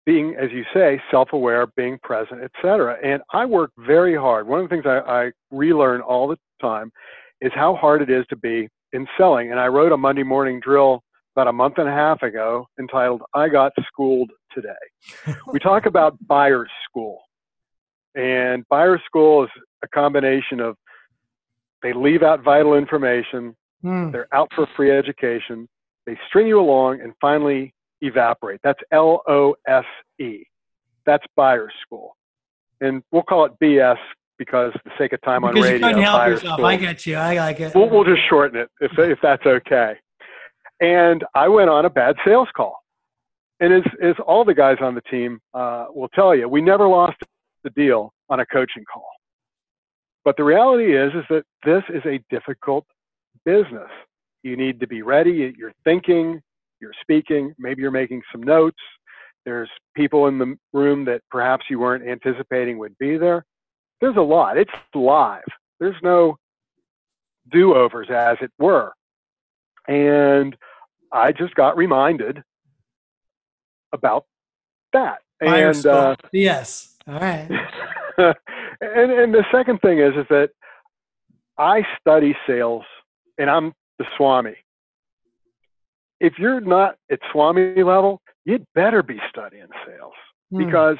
being, 0.05 0.35
as 0.39 0.51
you 0.51 0.63
say, 0.73 1.01
self-aware, 1.09 1.65
being 1.75 1.97
present, 2.03 2.41
etc. 2.43 2.97
And 3.03 3.23
I 3.33 3.45
work 3.45 3.71
very 3.79 4.15
hard. 4.15 4.47
One 4.47 4.61
of 4.61 4.69
the 4.69 4.75
things 4.75 4.85
I, 4.85 4.99
I 4.99 5.31
relearn 5.49 6.01
all 6.01 6.27
the 6.27 6.37
time 6.61 6.91
is 7.41 7.51
how 7.55 7.75
hard 7.75 8.03
it 8.03 8.11
is 8.11 8.25
to 8.29 8.35
be 8.35 8.69
in 8.93 9.07
selling. 9.17 9.49
And 9.49 9.59
I 9.59 9.67
wrote 9.67 9.91
a 9.91 9.97
Monday 9.97 10.21
morning 10.21 10.59
drill 10.59 11.01
about 11.35 11.47
a 11.47 11.51
month 11.51 11.79
and 11.79 11.89
a 11.89 11.91
half 11.91 12.21
ago 12.21 12.67
entitled 12.79 13.23
"I 13.33 13.49
Got 13.49 13.73
Schooled 13.87 14.29
Today." 14.53 15.35
we 15.51 15.57
talk 15.57 15.85
about 15.87 16.15
buyer's 16.27 16.69
school, 16.87 17.23
and 18.13 18.63
buyer's 18.69 19.01
school 19.07 19.45
is 19.45 19.49
a 19.83 19.87
combination 19.87 20.59
of 20.59 20.77
they 21.81 21.91
leave 21.91 22.21
out 22.21 22.43
vital 22.43 22.75
information, 22.75 23.55
mm. 23.83 24.11
they're 24.11 24.33
out 24.33 24.51
for 24.55 24.67
free 24.77 24.91
education, 24.91 25.67
they 26.05 26.17
string 26.27 26.47
you 26.47 26.59
along 26.59 27.01
and 27.01 27.13
finally 27.19 27.73
evaporate. 28.01 28.59
That's 28.63 28.79
L 28.91 29.21
O 29.27 29.55
S 29.67 29.85
E. 30.19 30.43
that's 31.05 31.25
buyer's 31.35 31.73
school. 31.81 32.15
And 32.81 33.03
we'll 33.11 33.23
call 33.23 33.45
it 33.45 33.53
BS 33.61 33.97
because 34.37 34.73
the 34.83 34.91
sake 34.97 35.13
of 35.13 35.21
time 35.21 35.41
because 35.41 35.55
on 35.55 35.61
radio. 35.61 35.75
you 35.75 35.93
couldn't 35.93 36.03
help 36.03 36.27
yourself. 36.27 36.53
school. 36.55 36.65
I 36.65 36.75
get 36.75 37.05
you. 37.05 37.15
I 37.15 37.37
like 37.37 37.59
it. 37.59 37.73
We'll, 37.73 37.89
we'll 37.89 38.03
just 38.03 38.21
shorten 38.29 38.59
it 38.59 38.69
if, 38.81 38.91
if 38.97 39.19
that's 39.21 39.45
okay. 39.45 39.95
And 40.81 41.23
I 41.33 41.47
went 41.47 41.69
on 41.69 41.85
a 41.85 41.89
bad 41.89 42.15
sales 42.25 42.49
call. 42.55 42.75
And 43.61 43.73
as, 43.73 43.83
as 44.03 44.15
all 44.27 44.43
the 44.43 44.53
guys 44.53 44.77
on 44.81 44.95
the 44.95 45.01
team 45.01 45.39
uh, 45.53 45.85
will 45.93 46.09
tell 46.09 46.35
you, 46.35 46.49
we 46.49 46.61
never 46.61 46.87
lost 46.87 47.17
the 47.63 47.69
deal 47.69 48.13
on 48.29 48.41
a 48.41 48.45
coaching 48.45 48.83
call. 48.91 49.07
But 50.25 50.35
the 50.35 50.43
reality 50.43 50.97
is, 50.97 51.13
is 51.13 51.23
that 51.29 51.43
this 51.63 51.83
is 51.89 52.01
a 52.05 52.19
difficult 52.29 52.85
business. 53.45 53.89
You 54.45 54.55
need 54.55 54.79
to 54.81 54.87
be 54.87 55.01
ready. 55.01 55.51
You're 55.57 55.73
thinking, 55.83 56.39
you're 56.79 56.93
speaking, 57.01 57.55
maybe 57.57 57.81
you're 57.81 57.89
making 57.89 58.21
some 58.31 58.43
notes. 58.43 58.77
There's 59.43 59.69
people 59.95 60.27
in 60.27 60.37
the 60.37 60.55
room 60.71 61.03
that 61.05 61.21
perhaps 61.31 61.65
you 61.67 61.79
weren't 61.79 62.07
anticipating 62.07 62.77
would 62.77 62.95
be 62.99 63.17
there. 63.17 63.43
There's 64.01 64.17
a 64.17 64.21
lot. 64.21 64.59
It's 64.59 64.69
live. 64.93 65.41
There's 65.79 65.95
no 66.03 66.37
do 67.51 67.73
overs, 67.73 68.09
as 68.11 68.37
it 68.39 68.51
were. 68.59 68.93
And 69.87 70.55
I 71.11 71.31
just 71.31 71.55
got 71.55 71.75
reminded 71.75 72.43
about 73.93 74.25
that. 74.93 75.21
Fire 75.43 75.71
and 75.71 75.85
uh, 75.87 76.15
yes. 76.31 76.97
All 77.07 77.19
right. 77.19 77.49
and 78.19 79.11
and 79.11 79.33
the 79.33 79.43
second 79.51 79.81
thing 79.81 79.99
is 79.99 80.13
is 80.15 80.27
that 80.29 80.51
I 81.57 81.83
study 81.99 82.35
sales, 82.47 82.83
and 83.39 83.49
I'm 83.49 83.73
the 83.99 84.05
Swami. 84.17 84.55
If 86.19 86.33
you're 86.39 86.61
not 86.61 86.95
at 87.11 87.19
Swami 87.31 87.83
level, 87.83 88.21
you'd 88.45 88.65
better 88.73 89.03
be 89.03 89.19
studying 89.29 89.67
sales 89.85 90.13
Hmm. 90.51 90.65
because 90.65 90.97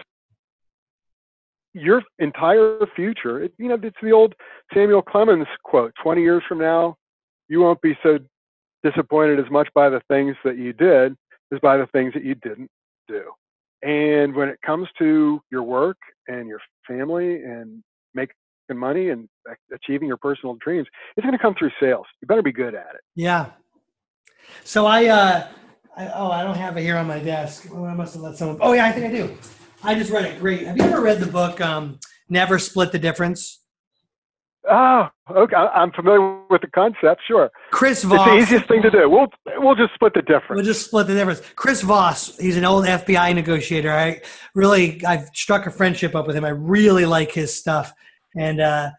your 1.74 2.02
entire 2.20 2.80
future, 2.96 3.44
it, 3.44 3.54
you 3.58 3.68
know, 3.68 3.78
it's 3.82 3.98
the 4.02 4.12
old 4.12 4.34
Samuel 4.74 5.02
Clemens 5.02 5.48
quote 5.64 5.94
20 6.02 6.22
years 6.22 6.44
from 6.48 6.60
now, 6.60 6.96
you 7.50 7.60
won't 7.60 7.82
be 7.82 7.98
so 8.02 8.18
disappointed 8.84 9.40
as 9.40 9.52
much 9.52 9.68
by 9.74 9.90
the 9.90 10.02
things 10.08 10.36
that 10.44 10.58
you 10.58 10.74
did 10.74 11.16
as 11.54 11.60
by 11.60 11.78
the 11.78 11.88
things 11.88 12.14
that 12.14 12.24
you 12.24 12.36
didn't 12.36 12.70
do. 13.08 13.32
And 13.84 14.34
when 14.34 14.48
it 14.50 14.60
comes 14.66 14.88
to 15.00 15.42
your 15.52 15.64
work 15.64 15.98
and 16.28 16.48
your 16.48 16.60
family 16.88 17.44
and 17.44 17.84
making 18.14 18.36
money 18.74 19.10
and 19.10 19.28
achieving 19.74 20.08
your 20.08 20.18
personal 20.18 20.56
dreams, 20.56 20.88
it's 21.16 21.24
going 21.24 21.38
to 21.38 21.42
come 21.42 21.56
through 21.58 21.72
sales. 21.80 22.06
You 22.22 22.28
better 22.28 22.42
be 22.42 22.52
good 22.52 22.74
at 22.76 22.96
it. 22.96 23.02
Yeah. 23.16 23.52
So 24.64 24.86
I, 24.86 25.06
uh, 25.06 25.48
I, 25.96 26.08
oh, 26.16 26.32
I 26.32 26.44
don't 26.44 26.58
have 26.58 26.78
it 26.78 26.82
here 26.82 26.98
on 26.98 27.08
my 27.08 27.20
desk. 27.20 27.68
Oh, 27.72 27.86
I 27.86 27.94
must 27.94 28.14
have 28.16 28.24
let 28.24 28.38
someone. 28.38 28.58
Oh, 28.62 28.74
yeah, 28.74 28.86
I 28.86 28.92
think 28.92 29.06
I 29.06 29.12
do. 29.12 29.38
I 29.84 29.96
just 29.96 30.12
read 30.12 30.26
it. 30.26 30.40
Great. 30.40 30.66
Have 30.66 30.78
you 30.78 30.84
ever 30.84 31.02
read 31.02 31.20
the 31.20 31.28
book 31.28 31.62
um, 31.62 32.00
Never 32.30 32.58
Split 32.60 32.92
the 32.92 33.00
Difference? 33.00 33.62
Oh, 34.70 35.08
okay. 35.30 35.56
I'm 35.56 35.92
familiar 35.92 36.40
with 36.50 36.62
the 36.62 36.68
concept. 36.68 37.22
Sure, 37.28 37.52
Chris 37.72 38.04
Voss. 38.04 38.20
it's 38.20 38.26
the 38.26 38.38
easiest 38.38 38.68
thing 38.68 38.82
to 38.82 38.90
do. 38.90 39.10
We'll 39.10 39.28
we'll 39.58 39.76
just 39.76 39.94
split 39.94 40.14
the 40.14 40.22
difference. 40.22 40.56
We'll 40.58 40.66
just 40.66 40.86
split 40.86 41.08
the 41.08 41.14
difference. 41.14 41.42
Chris 41.56 41.82
Voss, 41.82 42.36
he's 42.38 42.58
an 42.58 42.66
old 42.66 42.86
FBI 42.86 43.36
negotiator. 43.36 43.92
I 43.92 44.22
really, 44.56 45.04
I've 45.06 45.28
struck 45.34 45.68
a 45.68 45.72
friendship 45.72 46.16
up 46.16 46.26
with 46.26 46.36
him. 46.36 46.46
I 46.46 46.50
really 46.50 47.06
like 47.06 47.32
his 47.32 47.56
stuff, 47.56 47.94
and 48.36 48.62
uh, 48.62 48.92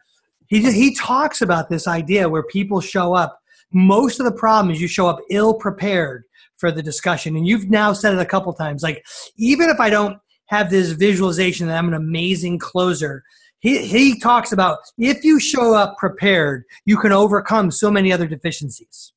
he 0.46 0.60
he 0.72 0.94
talks 0.94 1.42
about 1.42 1.68
this 1.68 1.86
idea 1.86 2.28
where 2.28 2.42
people 2.42 2.80
show 2.80 3.14
up. 3.14 3.40
Most 3.72 4.20
of 4.20 4.26
the 4.26 4.32
problem 4.32 4.72
is 4.72 4.80
you 4.80 4.88
show 4.88 5.08
up 5.08 5.20
ill 5.30 5.54
prepared 5.54 6.24
for 6.56 6.70
the 6.70 6.82
discussion, 6.82 7.36
and 7.36 7.46
you've 7.46 7.68
now 7.68 7.92
said 7.92 8.14
it 8.14 8.20
a 8.20 8.26
couple 8.26 8.52
times. 8.52 8.82
Like 8.82 9.04
even 9.36 9.68
if 9.68 9.80
I 9.80 9.90
don't 9.90 10.18
have 10.46 10.70
this 10.70 10.92
visualization 10.92 11.66
that 11.66 11.76
I'm 11.76 11.88
an 11.88 11.94
amazing 11.94 12.58
closer. 12.58 13.24
He, 13.58 13.86
he 13.86 14.18
talks 14.20 14.52
about 14.52 14.78
if 14.98 15.24
you 15.24 15.40
show 15.40 15.74
up 15.74 15.96
prepared, 15.98 16.64
you 16.84 16.96
can 16.96 17.12
overcome 17.12 17.70
so 17.70 17.90
many 17.90 18.12
other 18.12 18.26
deficiencies. 18.26 19.12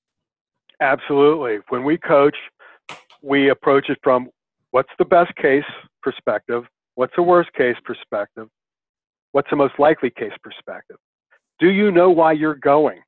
Absolutely. 0.81 1.59
When 1.69 1.83
we 1.83 1.97
coach, 1.97 2.35
we 3.21 3.49
approach 3.49 3.89
it 3.89 3.99
from 4.01 4.29
what's 4.71 4.89
the 4.97 5.05
best 5.05 5.35
case 5.35 5.65
perspective, 6.01 6.63
what's 6.95 7.13
the 7.15 7.23
worst 7.23 7.51
case 7.53 7.75
perspective, 7.83 8.47
what's 9.31 9.49
the 9.49 9.55
most 9.55 9.73
likely 9.79 10.09
case 10.09 10.33
perspective. 10.43 10.97
Do 11.59 11.69
you 11.69 11.91
know 11.91 12.09
why 12.09 12.33
you're 12.33 12.55
going? 12.55 13.01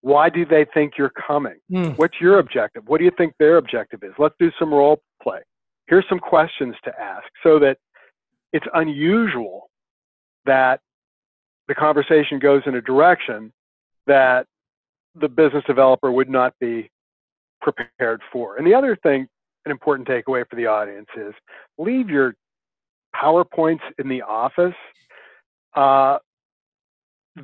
Why 0.00 0.28
do 0.28 0.46
they 0.46 0.66
think 0.72 0.92
you're 0.96 1.12
coming? 1.26 1.56
Mm. 1.70 1.98
What's 1.98 2.20
your 2.20 2.38
objective? 2.38 2.84
What 2.86 2.98
do 2.98 3.04
you 3.04 3.10
think 3.16 3.34
their 3.38 3.56
objective 3.56 4.02
is? 4.02 4.12
Let's 4.18 4.36
do 4.38 4.52
some 4.58 4.72
role 4.72 5.00
play. 5.22 5.40
Here's 5.88 6.04
some 6.08 6.20
questions 6.20 6.74
to 6.84 6.92
ask 7.00 7.26
so 7.42 7.58
that 7.58 7.78
it's 8.52 8.66
unusual 8.74 9.68
that 10.44 10.80
the 11.68 11.74
conversation 11.74 12.38
goes 12.38 12.62
in 12.66 12.76
a 12.76 12.80
direction 12.80 13.52
that 14.06 14.46
the 15.14 15.28
business 15.28 15.64
developer 15.66 16.12
would 16.12 16.28
not 16.28 16.54
be 16.60 16.90
prepared 17.60 18.20
for. 18.32 18.56
And 18.56 18.66
the 18.66 18.74
other 18.74 18.96
thing, 19.02 19.26
an 19.64 19.72
important 19.72 20.06
takeaway 20.06 20.48
for 20.48 20.56
the 20.56 20.66
audience 20.66 21.08
is 21.16 21.34
leave 21.78 22.08
your 22.08 22.34
PowerPoints 23.14 23.80
in 23.98 24.08
the 24.08 24.22
office. 24.22 24.74
Uh, 25.76 26.18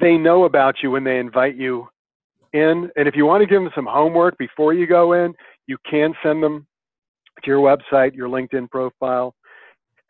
they 0.00 0.16
know 0.16 0.44
about 0.44 0.76
you 0.82 0.90
when 0.90 1.04
they 1.04 1.18
invite 1.18 1.56
you 1.56 1.88
in. 2.52 2.90
And 2.96 3.08
if 3.08 3.14
you 3.14 3.26
want 3.26 3.42
to 3.42 3.46
give 3.46 3.62
them 3.62 3.70
some 3.74 3.86
homework 3.86 4.38
before 4.38 4.72
you 4.72 4.86
go 4.86 5.12
in, 5.12 5.34
you 5.66 5.76
can 5.88 6.14
send 6.22 6.42
them 6.42 6.66
to 7.42 7.50
your 7.50 7.60
website, 7.60 8.14
your 8.14 8.28
LinkedIn 8.28 8.70
profile, 8.70 9.34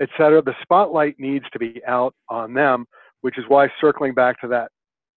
etc. 0.00 0.42
The 0.42 0.54
spotlight 0.62 1.18
needs 1.18 1.44
to 1.52 1.58
be 1.58 1.80
out 1.86 2.14
on 2.28 2.54
them, 2.54 2.86
which 3.20 3.38
is 3.38 3.44
why 3.48 3.68
circling 3.80 4.14
back 4.14 4.40
to 4.40 4.48
that 4.48 4.70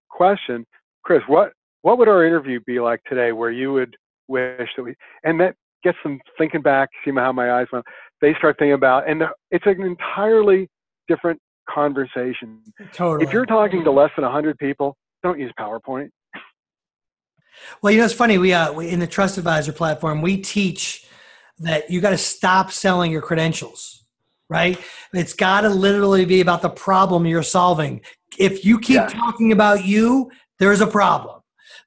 question, 0.09 0.65
Chris, 1.03 1.21
what 1.27 1.53
what 1.81 1.99
would 1.99 2.07
our 2.07 2.25
interview 2.25 2.59
be 2.65 2.79
like 2.79 3.03
today 3.03 3.31
where 3.31 3.51
you 3.51 3.71
would 3.73 3.95
wish 4.27 4.69
that 4.75 4.83
we 4.83 4.95
and 5.23 5.39
that 5.39 5.55
gets 5.83 5.97
them 6.03 6.19
thinking 6.35 6.61
back, 6.61 6.89
see 7.03 7.11
how 7.11 7.31
my 7.31 7.59
eyes 7.59 7.67
went. 7.71 7.85
They 8.21 8.33
start 8.35 8.57
thinking 8.57 8.73
about 8.73 9.07
and 9.07 9.21
it's 9.51 9.65
an 9.67 9.83
entirely 9.83 10.67
different 11.07 11.39
conversation. 11.69 12.61
Totally. 12.93 13.25
If 13.25 13.33
you're 13.33 13.45
talking 13.45 13.83
to 13.83 13.91
less 13.91 14.11
than 14.15 14.23
100 14.23 14.57
people, 14.57 14.97
don't 15.23 15.39
use 15.39 15.51
PowerPoint. 15.59 16.09
Well, 17.81 17.91
you 17.91 17.99
know, 17.99 18.05
it's 18.05 18.13
funny. 18.13 18.37
We, 18.37 18.53
uh, 18.53 18.73
we 18.73 18.89
in 18.89 18.99
the 18.99 19.07
Trust 19.07 19.37
Advisor 19.37 19.71
platform, 19.71 20.21
we 20.21 20.37
teach 20.37 21.05
that 21.59 21.89
you 21.89 22.01
got 22.01 22.09
to 22.11 22.17
stop 22.17 22.71
selling 22.71 23.11
your 23.11 23.21
credentials, 23.21 24.05
right? 24.49 24.77
It's 25.13 25.33
got 25.33 25.61
to 25.61 25.69
literally 25.69 26.25
be 26.25 26.41
about 26.41 26.61
the 26.61 26.69
problem 26.69 27.25
you're 27.25 27.43
solving. 27.43 28.01
If 28.37 28.65
you 28.65 28.79
keep 28.79 29.01
Yes. 29.01 29.13
talking 29.13 29.51
about 29.51 29.85
you, 29.85 30.31
there's 30.59 30.81
a 30.81 30.87
problem. 30.87 31.41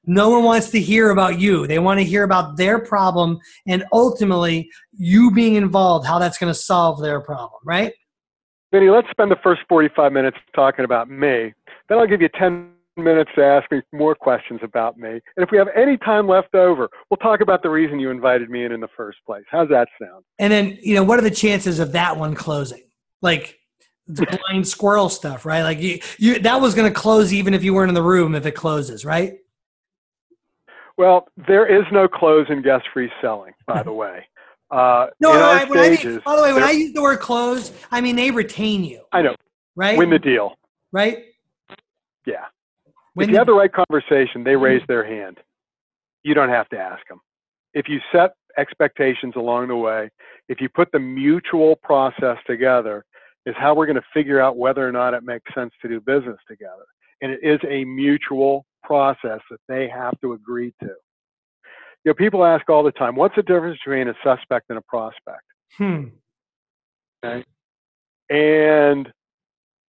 No 0.07 0.31
one 0.31 0.43
wants 0.43 0.71
to 0.71 0.81
hear 0.81 1.11
about 1.11 1.39
you. 1.39 1.67
They 1.67 1.79
want 1.79 2.01
to 2.01 2.05
hear 2.05 2.23
about 2.23 2.57
their 2.57 2.79
problem 2.79 3.39
and 3.67 3.85
ultimately 3.93 4.71
you 4.93 5.31
being 5.31 5.57
involved, 5.57 6.07
how 6.07 6.19
that's 6.19 6.39
going 6.39 6.53
to 6.53 6.59
solve 6.59 7.03
their 7.03 7.21
problem, 7.21 7.61
right? 7.65 7.93
Vinny, 8.73 8.91
let's 8.91 9.09
spend 9.11 9.31
the 9.31 9.39
first 9.43 9.63
45 9.69 10.13
minutes 10.13 10.37
talking 10.55 10.85
about 10.85 11.09
me. 11.09 11.55
Then 11.89 11.99
I'll 11.99 12.07
give 12.07 12.21
you 12.21 12.29
10 12.39 12.71
minutes 12.97 13.31
to 13.37 13.45
ask 13.45 13.71
me 13.71 13.81
more 13.93 14.15
questions 14.15 14.61
about 14.63 14.99
me. 14.99 15.11
And 15.11 15.23
if 15.37 15.51
we 15.51 15.59
have 15.59 15.69
any 15.75 15.97
time 15.97 16.27
left 16.27 16.55
over, 16.55 16.91
we'll 17.09 17.17
talk 17.19 17.41
about 17.41 17.63
the 17.63 17.71
reason 17.71 17.99
you 17.99 18.11
invited 18.11 18.51
me 18.51 18.65
in 18.65 18.73
in 18.73 18.81
the 18.81 18.89
first 18.97 19.19
place. 19.25 19.45
How's 19.51 19.69
that 19.71 19.89
sound? 20.01 20.25
And 20.39 20.53
then, 20.53 20.79
you 20.83 20.95
know, 20.95 21.05
what 21.05 21.19
are 21.19 21.23
the 21.23 21.31
chances 21.31 21.79
of 21.79 21.93
that 21.93 22.17
one 22.17 22.35
closing? 22.35 22.83
Like 23.23 23.59
the 24.07 24.27
blind 24.49 24.67
squirrel 24.69 25.09
stuff, 25.09 25.47
right? 25.47 25.63
Like 25.63 25.81
you, 25.81 26.01
you 26.19 26.39
that 26.41 26.61
was 26.61 26.75
going 26.75 26.93
to 26.93 26.95
close 26.95 27.33
even 27.33 27.55
if 27.55 27.65
you 27.65 27.73
weren't 27.73 27.89
in 27.89 27.95
the 27.95 28.03
room 28.03 28.35
if 28.35 28.45
it 28.45 28.53
closes, 28.53 29.05
right? 29.05 29.39
Well, 30.97 31.29
there 31.47 31.65
is 31.65 31.85
no 31.93 32.09
close 32.09 32.47
in 32.51 32.61
guess 32.61 32.83
free 32.93 33.11
selling, 33.23 33.53
by 33.67 33.83
the 33.83 33.93
way. 33.95 34.27
Uh, 34.71 35.07
No, 35.21 35.33
I, 35.33 35.65
when 35.65 35.79
I 35.79 35.89
mean, 35.91 36.21
by 36.25 36.37
the 36.37 36.43
way, 36.43 36.53
when 36.53 36.63
I 36.63 36.73
use 36.73 36.93
the 36.93 37.03
word 37.03 37.21
close, 37.21 37.73
I 37.91 38.01
mean 38.01 38.17
they 38.17 38.31
retain 38.31 38.85
you, 38.85 39.03
I 39.13 39.23
know, 39.23 39.35
right? 39.77 39.97
win 39.97 40.11
the 40.11 40.19
deal. 40.19 40.55
right? 40.93 41.25
Yeah. 42.27 42.45
Win 43.15 43.25
if 43.25 43.29
you 43.29 43.33
the- 43.33 43.39
have 43.39 43.47
the 43.47 43.55
right 43.55 43.73
conversation, 43.73 44.45
they 44.45 44.57
raise 44.57 44.83
their 44.89 45.05
hand. 45.05 45.39
You 46.23 46.35
don't 46.35 46.51
have 46.51 46.69
to 46.71 46.79
ask 46.79 47.07
them. 47.09 47.21
If 47.73 47.89
you 47.89 48.01
set 48.13 48.33
expectations 48.59 49.35
along 49.37 49.69
the 49.69 49.77
way, 49.77 50.11
if 50.49 50.61
you 50.61 50.69
put 50.69 50.91
the 50.93 50.99
mutual 50.99 51.77
process 51.77 52.37
together, 52.47 53.05
is 53.47 53.55
how 53.57 53.75
we're 53.75 53.87
going 53.87 53.97
to 53.97 54.07
figure 54.13 54.41
out 54.41 54.59
whether 54.59 54.87
or 54.87 54.93
not 54.93 55.15
it 55.15 55.23
makes 55.23 55.55
sense 55.55 55.73
to 55.81 55.89
do 55.89 56.01
business 56.01 56.37
together. 56.47 56.85
And 57.23 57.33
it 57.33 57.41
is 57.43 57.59
a 57.69 57.85
mutual 57.85 58.67
process 58.83 59.41
that 59.51 59.61
they 59.69 59.89
have 59.89 60.21
to 60.21 60.35
agree 60.35 60.75
to. 60.83 60.91
You 62.05 62.11
know, 62.11 62.15
people 62.15 62.45
ask 62.45 62.69
all 62.71 62.83
the 62.83 62.93
time, 62.93 63.17
what's 63.17 63.37
the 63.37 63.43
difference 63.43 63.79
between 63.85 64.09
a 64.09 64.15
suspect 64.25 64.67
and 64.71 64.79
a 64.79 64.83
prospect? 64.83 65.43
hmm. 65.77 66.05
And 68.31 69.13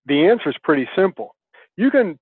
the 0.05 0.27
answer 0.27 0.49
is 0.49 0.55
pretty 0.63 0.87
simple. 0.95 1.35
You 1.77 1.91
can, 1.91 2.17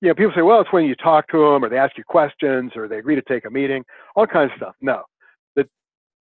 you 0.00 0.08
know, 0.08 0.14
people 0.14 0.32
say, 0.34 0.42
well, 0.42 0.60
it's 0.60 0.72
when 0.72 0.86
you 0.86 0.94
talk 0.94 1.28
to 1.28 1.38
them 1.38 1.64
or 1.64 1.68
they 1.68 1.78
ask 1.78 1.96
you 1.98 2.04
questions 2.04 2.72
or 2.74 2.88
they 2.88 2.98
agree 2.98 3.14
to 3.14 3.22
take 3.22 3.44
a 3.44 3.50
meeting, 3.50 3.84
all 4.16 4.26
kinds 4.26 4.52
of 4.52 4.56
stuff. 4.56 4.74
No. 4.80 5.02
The 5.56 5.68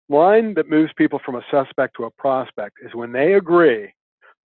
line 0.09 0.53
that 0.55 0.69
moves 0.69 0.91
people 0.97 1.19
from 1.23 1.35
a 1.35 1.41
suspect 1.51 1.95
to 1.97 2.05
a 2.05 2.11
prospect 2.11 2.77
is 2.83 2.95
when 2.95 3.11
they 3.11 3.33
agree 3.33 3.93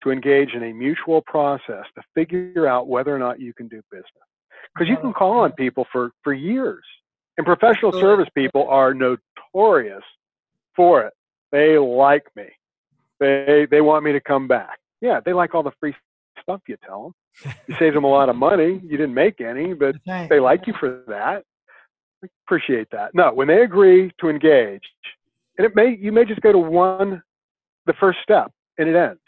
to 0.02 0.10
engage 0.10 0.52
in 0.52 0.64
a 0.64 0.72
mutual 0.72 1.22
process 1.22 1.84
to 1.96 2.02
figure 2.14 2.66
out 2.66 2.88
whether 2.88 3.14
or 3.14 3.18
not 3.18 3.40
you 3.40 3.54
can 3.54 3.68
do 3.68 3.80
business. 3.90 4.06
Because 4.74 4.88
you 4.88 4.96
can 4.98 5.12
call 5.12 5.40
on 5.40 5.52
people 5.52 5.86
for, 5.90 6.10
for 6.22 6.32
years. 6.32 6.84
And 7.36 7.46
professional 7.46 7.92
service 7.92 8.28
people 8.34 8.68
are 8.68 8.94
notorious 8.94 10.02
for 10.76 11.02
it. 11.02 11.12
They 11.52 11.78
like 11.78 12.24
me. 12.36 12.46
They 13.20 13.66
they 13.70 13.80
want 13.80 14.04
me 14.04 14.12
to 14.12 14.20
come 14.20 14.48
back. 14.48 14.78
Yeah, 15.00 15.20
they 15.24 15.32
like 15.32 15.54
all 15.54 15.62
the 15.62 15.72
free 15.80 15.94
stuff 16.42 16.60
you 16.68 16.76
tell 16.84 17.02
them. 17.02 17.54
You 17.66 17.74
save 17.78 17.94
them 17.94 18.04
a 18.04 18.08
lot 18.08 18.28
of 18.28 18.36
money. 18.36 18.80
You 18.84 18.96
didn't 18.96 19.14
make 19.14 19.40
any, 19.40 19.74
but 19.74 19.96
they 20.28 20.38
like 20.38 20.66
you 20.66 20.74
for 20.78 21.02
that. 21.08 21.42
I 22.22 22.28
appreciate 22.46 22.88
that. 22.92 23.14
No, 23.14 23.32
when 23.32 23.48
they 23.48 23.62
agree 23.62 24.12
to 24.20 24.28
engage, 24.28 24.82
and 25.58 25.66
it 25.66 25.74
may 25.74 25.96
you 26.00 26.12
may 26.12 26.24
just 26.24 26.40
go 26.40 26.52
to 26.52 26.58
one, 26.58 27.22
the 27.86 27.94
first 27.94 28.18
step, 28.22 28.52
and 28.78 28.88
it 28.88 28.96
ends. 28.96 29.20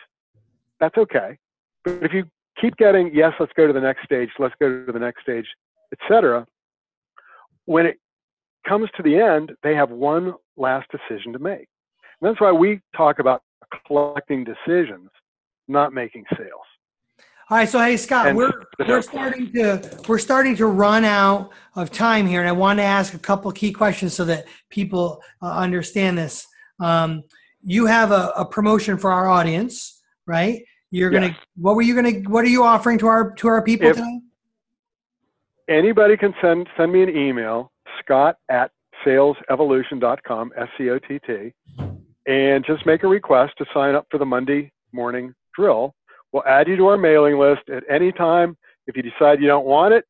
That's 0.80 0.96
okay. 0.96 1.38
But 1.84 2.02
if 2.02 2.12
you 2.12 2.24
keep 2.60 2.76
getting 2.76 3.10
yes, 3.14 3.32
let's 3.38 3.52
go 3.56 3.66
to 3.66 3.72
the 3.72 3.80
next 3.80 4.04
stage, 4.04 4.30
let's 4.38 4.54
go 4.60 4.84
to 4.86 4.92
the 4.92 4.98
next 4.98 5.22
stage, 5.22 5.46
etc. 5.92 6.46
When 7.66 7.86
it 7.86 7.98
comes 8.66 8.88
to 8.96 9.02
the 9.02 9.16
end, 9.16 9.52
they 9.62 9.74
have 9.74 9.90
one 9.90 10.34
last 10.56 10.88
decision 10.90 11.32
to 11.32 11.38
make. 11.38 11.68
And 12.20 12.30
that's 12.30 12.40
why 12.40 12.52
we 12.52 12.80
talk 12.96 13.18
about 13.18 13.42
collecting 13.86 14.44
decisions, 14.44 15.10
not 15.68 15.92
making 15.92 16.24
sales. 16.36 16.66
All 17.48 17.56
right, 17.58 17.68
so 17.68 17.78
hey 17.78 17.96
Scott, 17.96 18.26
and 18.26 18.36
we're 18.36 18.50
we're 18.88 19.02
starting 19.02 19.52
to 19.52 20.00
we're 20.08 20.18
starting 20.18 20.56
to 20.56 20.66
run 20.66 21.04
out 21.04 21.52
of 21.76 21.92
time 21.92 22.26
here, 22.26 22.40
and 22.40 22.48
I 22.48 22.52
want 22.52 22.80
to 22.80 22.82
ask 22.82 23.14
a 23.14 23.20
couple 23.20 23.52
key 23.52 23.70
questions 23.70 24.14
so 24.14 24.24
that 24.24 24.46
people 24.68 25.22
uh, 25.40 25.52
understand 25.52 26.18
this. 26.18 26.44
Um, 26.80 27.22
you 27.62 27.86
have 27.86 28.10
a, 28.10 28.32
a, 28.36 28.44
promotion 28.44 28.98
for 28.98 29.12
our 29.12 29.28
audience, 29.28 30.02
right? 30.26 30.64
You're 30.90 31.10
gonna. 31.10 31.36
What 31.54 31.76
were 31.76 31.82
you 31.82 31.94
gonna? 31.94 32.28
What 32.28 32.44
are 32.44 32.48
you 32.48 32.64
offering 32.64 32.98
to 32.98 33.06
our 33.06 33.32
to 33.34 33.46
our 33.46 33.62
people 33.62 33.90
if 33.90 33.96
today? 33.96 34.20
Anybody 35.68 36.16
can 36.16 36.32
send 36.40 36.68
send 36.76 36.92
me 36.92 37.02
an 37.02 37.16
email, 37.16 37.72
Scott 38.00 38.36
at 38.48 38.70
salesevolution.com, 39.04 40.52
S 40.56 40.68
C 40.78 40.90
O 40.90 40.98
T 40.98 41.18
T, 41.26 41.52
and 42.26 42.64
just 42.64 42.86
make 42.86 43.02
a 43.02 43.08
request 43.08 43.54
to 43.58 43.66
sign 43.74 43.94
up 43.94 44.06
for 44.10 44.18
the 44.18 44.24
Monday 44.24 44.70
morning 44.92 45.34
drill. 45.54 45.94
We'll 46.32 46.44
add 46.46 46.68
you 46.68 46.76
to 46.76 46.86
our 46.86 46.96
mailing 46.96 47.38
list 47.38 47.68
at 47.68 47.82
any 47.90 48.12
time. 48.12 48.56
If 48.86 48.96
you 48.96 49.02
decide 49.02 49.40
you 49.40 49.48
don't 49.48 49.66
want 49.66 49.94
it, 49.94 50.04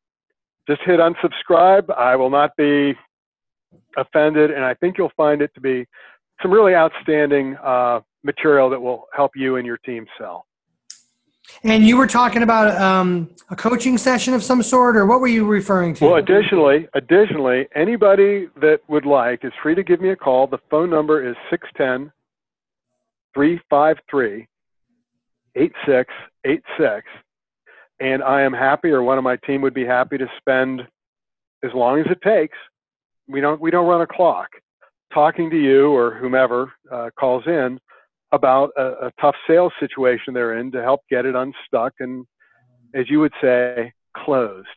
just 0.69 0.81
hit 0.85 0.99
unsubscribe. 0.99 1.89
I 1.95 2.15
will 2.15 2.29
not 2.29 2.55
be 2.55 2.93
offended, 3.97 4.51
and 4.51 4.63
I 4.63 4.75
think 4.75 4.97
you'll 4.97 5.11
find 5.17 5.41
it 5.41 5.51
to 5.55 5.61
be 5.61 5.87
some 6.41 6.51
really 6.51 6.75
outstanding 6.75 7.55
uh, 7.63 8.01
material 8.23 8.69
that 8.69 8.79
will 8.79 9.07
help 9.15 9.31
you 9.35 9.55
and 9.55 9.65
your 9.65 9.77
team 9.77 10.05
sell. 10.19 10.45
And 11.63 11.85
you 11.85 11.97
were 11.97 12.07
talking 12.07 12.43
about 12.43 12.79
um, 12.79 13.29
a 13.49 13.55
coaching 13.55 13.97
session 13.97 14.33
of 14.33 14.43
some 14.43 14.61
sort, 14.61 14.95
or 14.95 15.05
what 15.05 15.19
were 15.19 15.27
you 15.27 15.45
referring 15.45 15.93
to? 15.95 16.05
Well, 16.05 16.15
additionally, 16.15 16.87
additionally, 16.93 17.67
anybody 17.75 18.47
that 18.61 18.81
would 18.87 19.05
like 19.05 19.43
is 19.43 19.51
free 19.61 19.75
to 19.75 19.83
give 19.83 20.01
me 20.01 20.09
a 20.09 20.15
call. 20.15 20.47
The 20.47 20.59
phone 20.69 20.89
number 20.89 21.27
is 21.27 21.35
610 21.49 22.11
353 23.33 24.47
8686. 25.55 27.07
And 27.99 28.23
I 28.23 28.41
am 28.41 28.53
happy, 28.53 28.89
or 28.89 29.01
one 29.01 29.17
of 29.17 29.23
my 29.23 29.37
team 29.37 29.61
would 29.61 29.73
be 29.73 29.85
happy 29.85 30.17
to 30.17 30.27
spend 30.37 30.81
as 31.63 31.71
long 31.73 31.99
as 31.99 32.05
it 32.11 32.21
takes. 32.21 32.57
We 33.27 33.41
don't, 33.41 33.59
we 33.59 33.71
don't 33.71 33.87
run 33.87 34.01
a 34.01 34.07
clock. 34.07 34.49
Talking 35.13 35.49
to 35.49 35.57
you 35.57 35.89
or 35.89 36.13
whomever 36.13 36.71
uh, 36.91 37.09
calls 37.17 37.43
in 37.47 37.79
about 38.31 38.71
a, 38.77 39.07
a 39.07 39.11
tough 39.21 39.35
sales 39.47 39.73
situation 39.79 40.33
they're 40.33 40.57
in 40.57 40.71
to 40.71 40.81
help 40.81 41.01
get 41.09 41.25
it 41.25 41.35
unstuck 41.35 41.93
and, 41.99 42.25
as 42.93 43.09
you 43.09 43.19
would 43.19 43.33
say, 43.41 43.93
closed. 44.15 44.67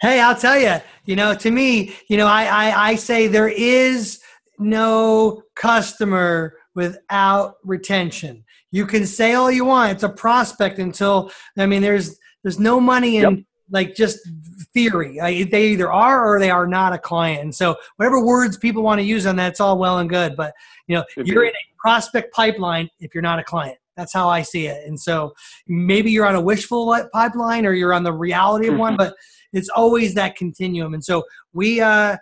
Hey, 0.00 0.20
I'll 0.20 0.36
tell 0.36 0.58
you, 0.58 0.76
you 1.04 1.16
know, 1.16 1.34
to 1.34 1.50
me, 1.50 1.94
you 2.08 2.16
know, 2.16 2.26
I, 2.26 2.44
I, 2.44 2.88
I 2.90 2.94
say 2.94 3.26
there 3.26 3.48
is 3.48 4.20
no 4.58 5.42
customer 5.56 6.54
without 6.74 7.56
retention. 7.64 8.44
You 8.70 8.86
can 8.86 9.06
say 9.06 9.34
all 9.34 9.50
you 9.50 9.64
want. 9.64 9.92
It's 9.92 10.02
a 10.02 10.08
prospect 10.08 10.78
until, 10.78 11.30
I 11.58 11.66
mean, 11.66 11.82
there's, 11.82 12.18
there's 12.42 12.58
no 12.58 12.80
money 12.80 13.18
in 13.18 13.22
yep. 13.22 13.44
Like 13.74 13.94
just 13.94 14.20
theory. 14.72 15.18
they 15.18 15.66
either 15.66 15.92
are 15.92 16.26
or 16.26 16.38
they 16.38 16.50
are 16.50 16.66
not 16.66 16.92
a 16.92 16.98
client. 16.98 17.42
And 17.42 17.54
so 17.54 17.76
whatever 17.96 18.24
words 18.24 18.56
people 18.56 18.82
want 18.82 19.00
to 19.00 19.04
use 19.04 19.26
on 19.26 19.36
that, 19.36 19.48
it's 19.48 19.60
all 19.60 19.76
well 19.76 19.98
and 19.98 20.08
good. 20.08 20.36
But 20.36 20.54
you 20.86 20.96
know, 20.96 21.04
you're 21.16 21.44
in 21.44 21.50
a 21.50 21.64
prospect 21.76 22.32
pipeline 22.32 22.88
if 23.00 23.14
you're 23.14 23.22
not 23.22 23.40
a 23.40 23.44
client. 23.44 23.76
That's 23.96 24.12
how 24.12 24.28
I 24.28 24.42
see 24.42 24.66
it. 24.66 24.86
And 24.86 24.98
so 24.98 25.34
maybe 25.66 26.10
you're 26.10 26.26
on 26.26 26.36
a 26.36 26.40
wishful 26.40 26.96
pipeline 27.12 27.66
or 27.66 27.72
you're 27.72 27.92
on 27.92 28.04
the 28.04 28.12
reality 28.12 28.68
of 28.68 28.76
one, 28.76 28.92
mm-hmm. 28.92 28.98
but 28.98 29.16
it's 29.52 29.68
always 29.68 30.14
that 30.14 30.36
continuum. 30.36 30.94
And 30.94 31.04
so 31.04 31.24
we 31.52 31.80
uh, 31.80 32.16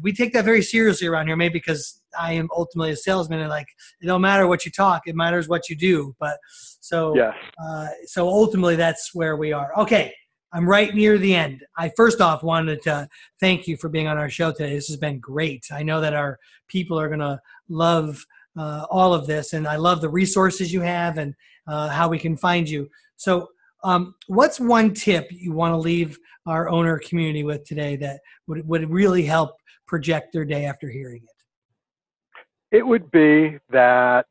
we 0.00 0.12
take 0.12 0.32
that 0.32 0.44
very 0.44 0.62
seriously 0.62 1.06
around 1.06 1.26
here, 1.26 1.36
maybe 1.36 1.52
because 1.52 2.00
I 2.18 2.32
am 2.32 2.48
ultimately 2.56 2.92
a 2.92 2.96
salesman 2.96 3.40
and 3.40 3.48
like 3.48 3.68
it 4.00 4.06
don't 4.06 4.20
matter 4.20 4.46
what 4.46 4.64
you 4.64 4.70
talk, 4.70 5.02
it 5.06 5.14
matters 5.16 5.48
what 5.48 5.68
you 5.68 5.76
do. 5.76 6.14
But 6.18 6.38
so 6.80 7.14
yes. 7.16 7.34
uh, 7.62 7.88
so 8.06 8.28
ultimately 8.28 8.76
that's 8.76 9.14
where 9.14 9.36
we 9.36 9.52
are. 9.52 9.72
Okay. 9.76 10.12
I'm 10.52 10.68
right 10.68 10.94
near 10.94 11.16
the 11.16 11.34
end. 11.34 11.64
I 11.78 11.90
first 11.96 12.20
off 12.20 12.42
wanted 12.42 12.82
to 12.82 13.08
thank 13.40 13.66
you 13.66 13.76
for 13.76 13.88
being 13.88 14.06
on 14.06 14.18
our 14.18 14.28
show 14.28 14.52
today. 14.52 14.74
This 14.74 14.88
has 14.88 14.98
been 14.98 15.18
great. 15.18 15.66
I 15.72 15.82
know 15.82 16.00
that 16.00 16.14
our 16.14 16.38
people 16.68 16.98
are 16.98 17.08
going 17.08 17.20
to 17.20 17.40
love 17.68 18.24
uh, 18.56 18.86
all 18.90 19.14
of 19.14 19.26
this. 19.26 19.52
And 19.52 19.66
I 19.66 19.76
love 19.76 20.00
the 20.00 20.08
resources 20.08 20.72
you 20.72 20.80
have 20.80 21.18
and 21.18 21.34
uh, 21.66 21.88
how 21.88 22.08
we 22.08 22.18
can 22.18 22.36
find 22.36 22.68
you. 22.68 22.88
So, 23.16 23.48
um, 23.84 24.14
what's 24.28 24.60
one 24.60 24.94
tip 24.94 25.26
you 25.32 25.52
want 25.52 25.72
to 25.72 25.76
leave 25.76 26.16
our 26.46 26.68
owner 26.68 27.00
community 27.00 27.42
with 27.42 27.64
today 27.64 27.96
that 27.96 28.20
would, 28.46 28.66
would 28.68 28.88
really 28.88 29.24
help 29.24 29.56
project 29.88 30.32
their 30.32 30.44
day 30.44 30.66
after 30.66 30.88
hearing 30.88 31.22
it? 31.24 32.76
It 32.76 32.86
would 32.86 33.10
be 33.10 33.58
that 33.70 34.26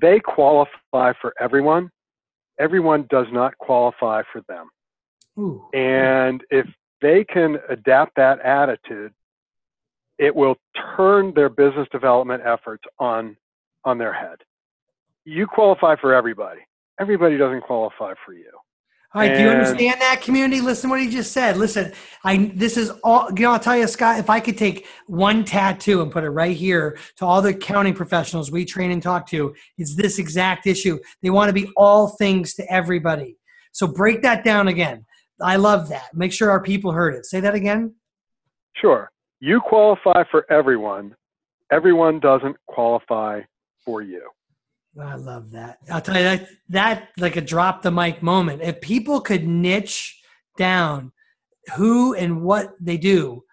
they 0.00 0.18
qualify 0.18 1.12
for 1.20 1.32
everyone. 1.40 1.90
Everyone 2.58 3.06
does 3.08 3.26
not 3.30 3.56
qualify 3.58 4.22
for 4.32 4.42
them. 4.48 4.66
Ooh. 5.38 5.68
And 5.74 6.42
if 6.50 6.66
they 7.02 7.24
can 7.24 7.58
adapt 7.68 8.16
that 8.16 8.40
attitude, 8.40 9.12
it 10.18 10.34
will 10.34 10.56
turn 10.96 11.34
their 11.34 11.48
business 11.48 11.86
development 11.92 12.42
efforts 12.44 12.84
on 12.98 13.36
on 13.84 13.98
their 13.98 14.12
head. 14.12 14.38
You 15.24 15.46
qualify 15.46 15.96
for 16.00 16.14
everybody. 16.14 16.60
Everybody 16.98 17.36
doesn't 17.36 17.62
qualify 17.62 18.14
for 18.24 18.32
you. 18.32 18.50
All 19.14 19.22
right, 19.22 19.30
and, 19.30 19.38
do 19.38 19.44
you 19.44 19.50
understand 19.50 20.00
that 20.00 20.20
community? 20.20 20.60
Listen 20.60 20.90
what 20.90 21.00
he 21.00 21.08
just 21.08 21.32
said. 21.32 21.56
Listen, 21.56 21.92
I 22.24 22.50
this 22.54 22.76
is 22.76 22.90
all 23.04 23.28
you 23.36 23.44
know, 23.44 23.52
I'll 23.52 23.60
tell 23.60 23.76
you, 23.76 23.86
Scott, 23.86 24.18
if 24.18 24.28
I 24.28 24.40
could 24.40 24.58
take 24.58 24.86
one 25.06 25.44
tattoo 25.44 26.02
and 26.02 26.10
put 26.10 26.24
it 26.24 26.30
right 26.30 26.56
here 26.56 26.98
to 27.16 27.24
all 27.24 27.40
the 27.40 27.50
accounting 27.50 27.94
professionals 27.94 28.50
we 28.50 28.64
train 28.64 28.90
and 28.90 29.02
talk 29.02 29.26
to, 29.28 29.54
it's 29.78 29.94
this 29.94 30.18
exact 30.18 30.66
issue. 30.66 30.98
They 31.22 31.30
want 31.30 31.48
to 31.48 31.52
be 31.52 31.70
all 31.76 32.08
things 32.08 32.54
to 32.54 32.72
everybody. 32.72 33.38
So 33.72 33.86
break 33.86 34.22
that 34.22 34.44
down 34.44 34.68
again. 34.68 35.06
I 35.40 35.56
love 35.56 35.88
that. 35.90 36.14
Make 36.14 36.32
sure 36.32 36.50
our 36.50 36.62
people 36.62 36.92
heard 36.92 37.14
it. 37.14 37.26
Say 37.26 37.40
that 37.40 37.54
again. 37.54 37.94
Sure 38.74 39.10
you 39.40 39.60
qualify 39.60 40.24
for 40.30 40.50
everyone. 40.50 41.14
Everyone 41.70 42.20
doesn't 42.20 42.56
qualify 42.66 43.40
for 43.84 44.02
you. 44.02 44.28
I 45.00 45.16
love 45.16 45.50
that. 45.50 45.78
I'll 45.90 46.00
tell 46.00 46.16
you 46.16 46.22
that 46.22 46.48
that 46.70 47.08
like 47.18 47.36
a 47.36 47.42
drop 47.42 47.82
the 47.82 47.90
mic 47.90 48.22
moment. 48.22 48.62
If 48.62 48.80
people 48.80 49.20
could 49.20 49.46
niche 49.46 50.18
down 50.56 51.12
who 51.76 52.14
and 52.14 52.42
what 52.42 52.72
they 52.80 52.96
do, 52.96 53.44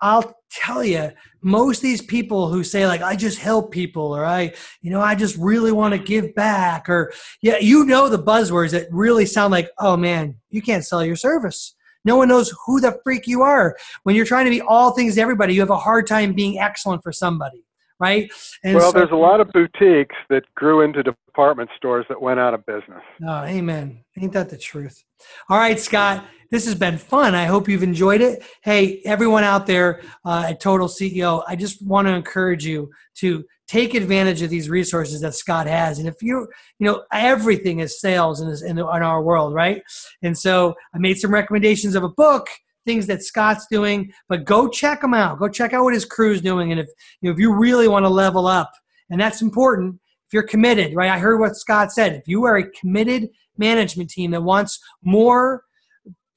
I'll 0.00 0.35
tell 0.50 0.84
you, 0.84 1.10
most 1.42 1.82
these 1.82 2.02
people 2.02 2.48
who 2.48 2.64
say 2.64 2.86
like 2.86 3.02
I 3.02 3.16
just 3.16 3.38
help 3.38 3.70
people 3.70 4.14
or 4.16 4.24
I, 4.24 4.52
you 4.80 4.90
know, 4.90 5.00
I 5.00 5.14
just 5.14 5.36
really 5.36 5.72
want 5.72 5.92
to 5.92 5.98
give 5.98 6.34
back 6.34 6.88
or 6.88 7.12
yeah, 7.42 7.58
you 7.58 7.84
know 7.84 8.08
the 8.08 8.22
buzzwords 8.22 8.70
that 8.72 8.88
really 8.90 9.26
sound 9.26 9.52
like, 9.52 9.70
oh 9.78 9.96
man, 9.96 10.36
you 10.50 10.62
can't 10.62 10.84
sell 10.84 11.04
your 11.04 11.16
service. 11.16 11.74
No 12.06 12.16
one 12.16 12.28
knows 12.28 12.54
who 12.64 12.80
the 12.80 12.98
freak 13.02 13.26
you 13.26 13.42
are. 13.42 13.76
When 14.04 14.14
you're 14.14 14.24
trying 14.24 14.44
to 14.44 14.50
be 14.50 14.60
all 14.60 14.92
things 14.92 15.16
to 15.16 15.20
everybody, 15.20 15.54
you 15.54 15.60
have 15.60 15.70
a 15.70 15.76
hard 15.76 16.06
time 16.06 16.34
being 16.34 16.58
excellent 16.58 17.02
for 17.02 17.10
somebody, 17.10 17.65
right? 17.98 18.30
And 18.64 18.76
well, 18.76 18.92
so, 18.92 18.98
there's 18.98 19.10
a 19.12 19.16
lot 19.16 19.40
of 19.40 19.50
boutiques 19.52 20.14
that 20.28 20.42
grew 20.54 20.82
into 20.82 21.02
department 21.02 21.70
stores 21.76 22.06
that 22.08 22.20
went 22.20 22.40
out 22.40 22.54
of 22.54 22.64
business. 22.66 23.02
Oh, 23.26 23.44
amen. 23.44 24.04
Ain't 24.20 24.32
that 24.32 24.50
the 24.50 24.58
truth? 24.58 25.02
All 25.48 25.58
right, 25.58 25.78
Scott. 25.78 26.24
This 26.50 26.64
has 26.66 26.74
been 26.74 26.96
fun. 26.96 27.34
I 27.34 27.44
hope 27.44 27.68
you've 27.68 27.82
enjoyed 27.82 28.20
it. 28.20 28.44
Hey, 28.62 29.00
everyone 29.04 29.42
out 29.42 29.66
there 29.66 30.02
uh, 30.24 30.46
at 30.48 30.60
Total 30.60 30.86
CEO, 30.86 31.42
I 31.48 31.56
just 31.56 31.84
want 31.84 32.06
to 32.06 32.14
encourage 32.14 32.64
you 32.64 32.90
to 33.16 33.44
take 33.66 33.94
advantage 33.94 34.42
of 34.42 34.50
these 34.50 34.70
resources 34.70 35.20
that 35.22 35.34
Scott 35.34 35.66
has. 35.66 35.98
And 35.98 36.06
if 36.06 36.22
you, 36.22 36.46
you 36.78 36.86
know, 36.86 37.02
everything 37.12 37.80
is 37.80 38.00
sales 38.00 38.40
in, 38.40 38.48
this, 38.48 38.62
in, 38.62 38.76
the, 38.76 38.86
in 38.88 39.02
our 39.02 39.22
world, 39.22 39.54
right? 39.54 39.82
And 40.22 40.38
so 40.38 40.74
I 40.94 40.98
made 40.98 41.18
some 41.18 41.34
recommendations 41.34 41.94
of 41.96 42.04
a 42.04 42.08
book, 42.08 42.46
things 42.86 43.06
that 43.08 43.22
Scott's 43.22 43.66
doing, 43.70 44.10
but 44.30 44.44
go 44.44 44.68
check 44.68 45.02
them 45.02 45.12
out. 45.12 45.38
Go 45.38 45.48
check 45.48 45.74
out 45.74 45.84
what 45.84 45.92
his 45.92 46.06
crew's 46.06 46.40
doing. 46.40 46.70
And 46.70 46.80
if, 46.80 46.86
you 47.20 47.28
know, 47.28 47.34
if 47.34 47.38
you 47.38 47.54
really 47.54 47.88
want 47.88 48.06
to 48.06 48.08
level 48.08 48.46
up, 48.46 48.72
and 49.10 49.20
that's 49.20 49.42
important, 49.42 50.00
if 50.26 50.32
you're 50.32 50.42
committed, 50.42 50.94
right? 50.94 51.10
I 51.10 51.18
heard 51.18 51.38
what 51.38 51.56
Scott 51.56 51.92
said. 51.92 52.14
If 52.14 52.26
you 52.26 52.44
are 52.44 52.56
a 52.56 52.70
committed 52.70 53.28
management 53.58 54.10
team 54.10 54.30
that 54.30 54.42
wants 54.42 54.80
more 55.04 55.64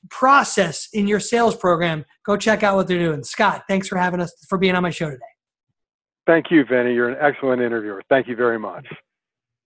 process 0.10 0.90
in 0.94 1.08
your 1.08 1.20
sales 1.20 1.56
program, 1.56 2.04
go 2.26 2.36
check 2.36 2.64
out 2.64 2.76
what 2.76 2.88
they're 2.88 3.00
doing. 3.00 3.24
Scott, 3.24 3.64
thanks 3.68 3.88
for 3.88 3.98
having 3.98 4.20
us 4.20 4.34
for 4.48 4.58
being 4.58 4.76
on 4.76 4.84
my 4.84 4.90
show 4.90 5.10
today. 5.10 5.22
Thank 6.28 6.52
you, 6.52 6.64
Vinny. 6.64 6.94
You're 6.94 7.10
an 7.10 7.18
excellent 7.20 7.62
interviewer. 7.62 8.04
Thank 8.10 8.28
you 8.28 8.36
very 8.36 8.60
much. 8.60 8.86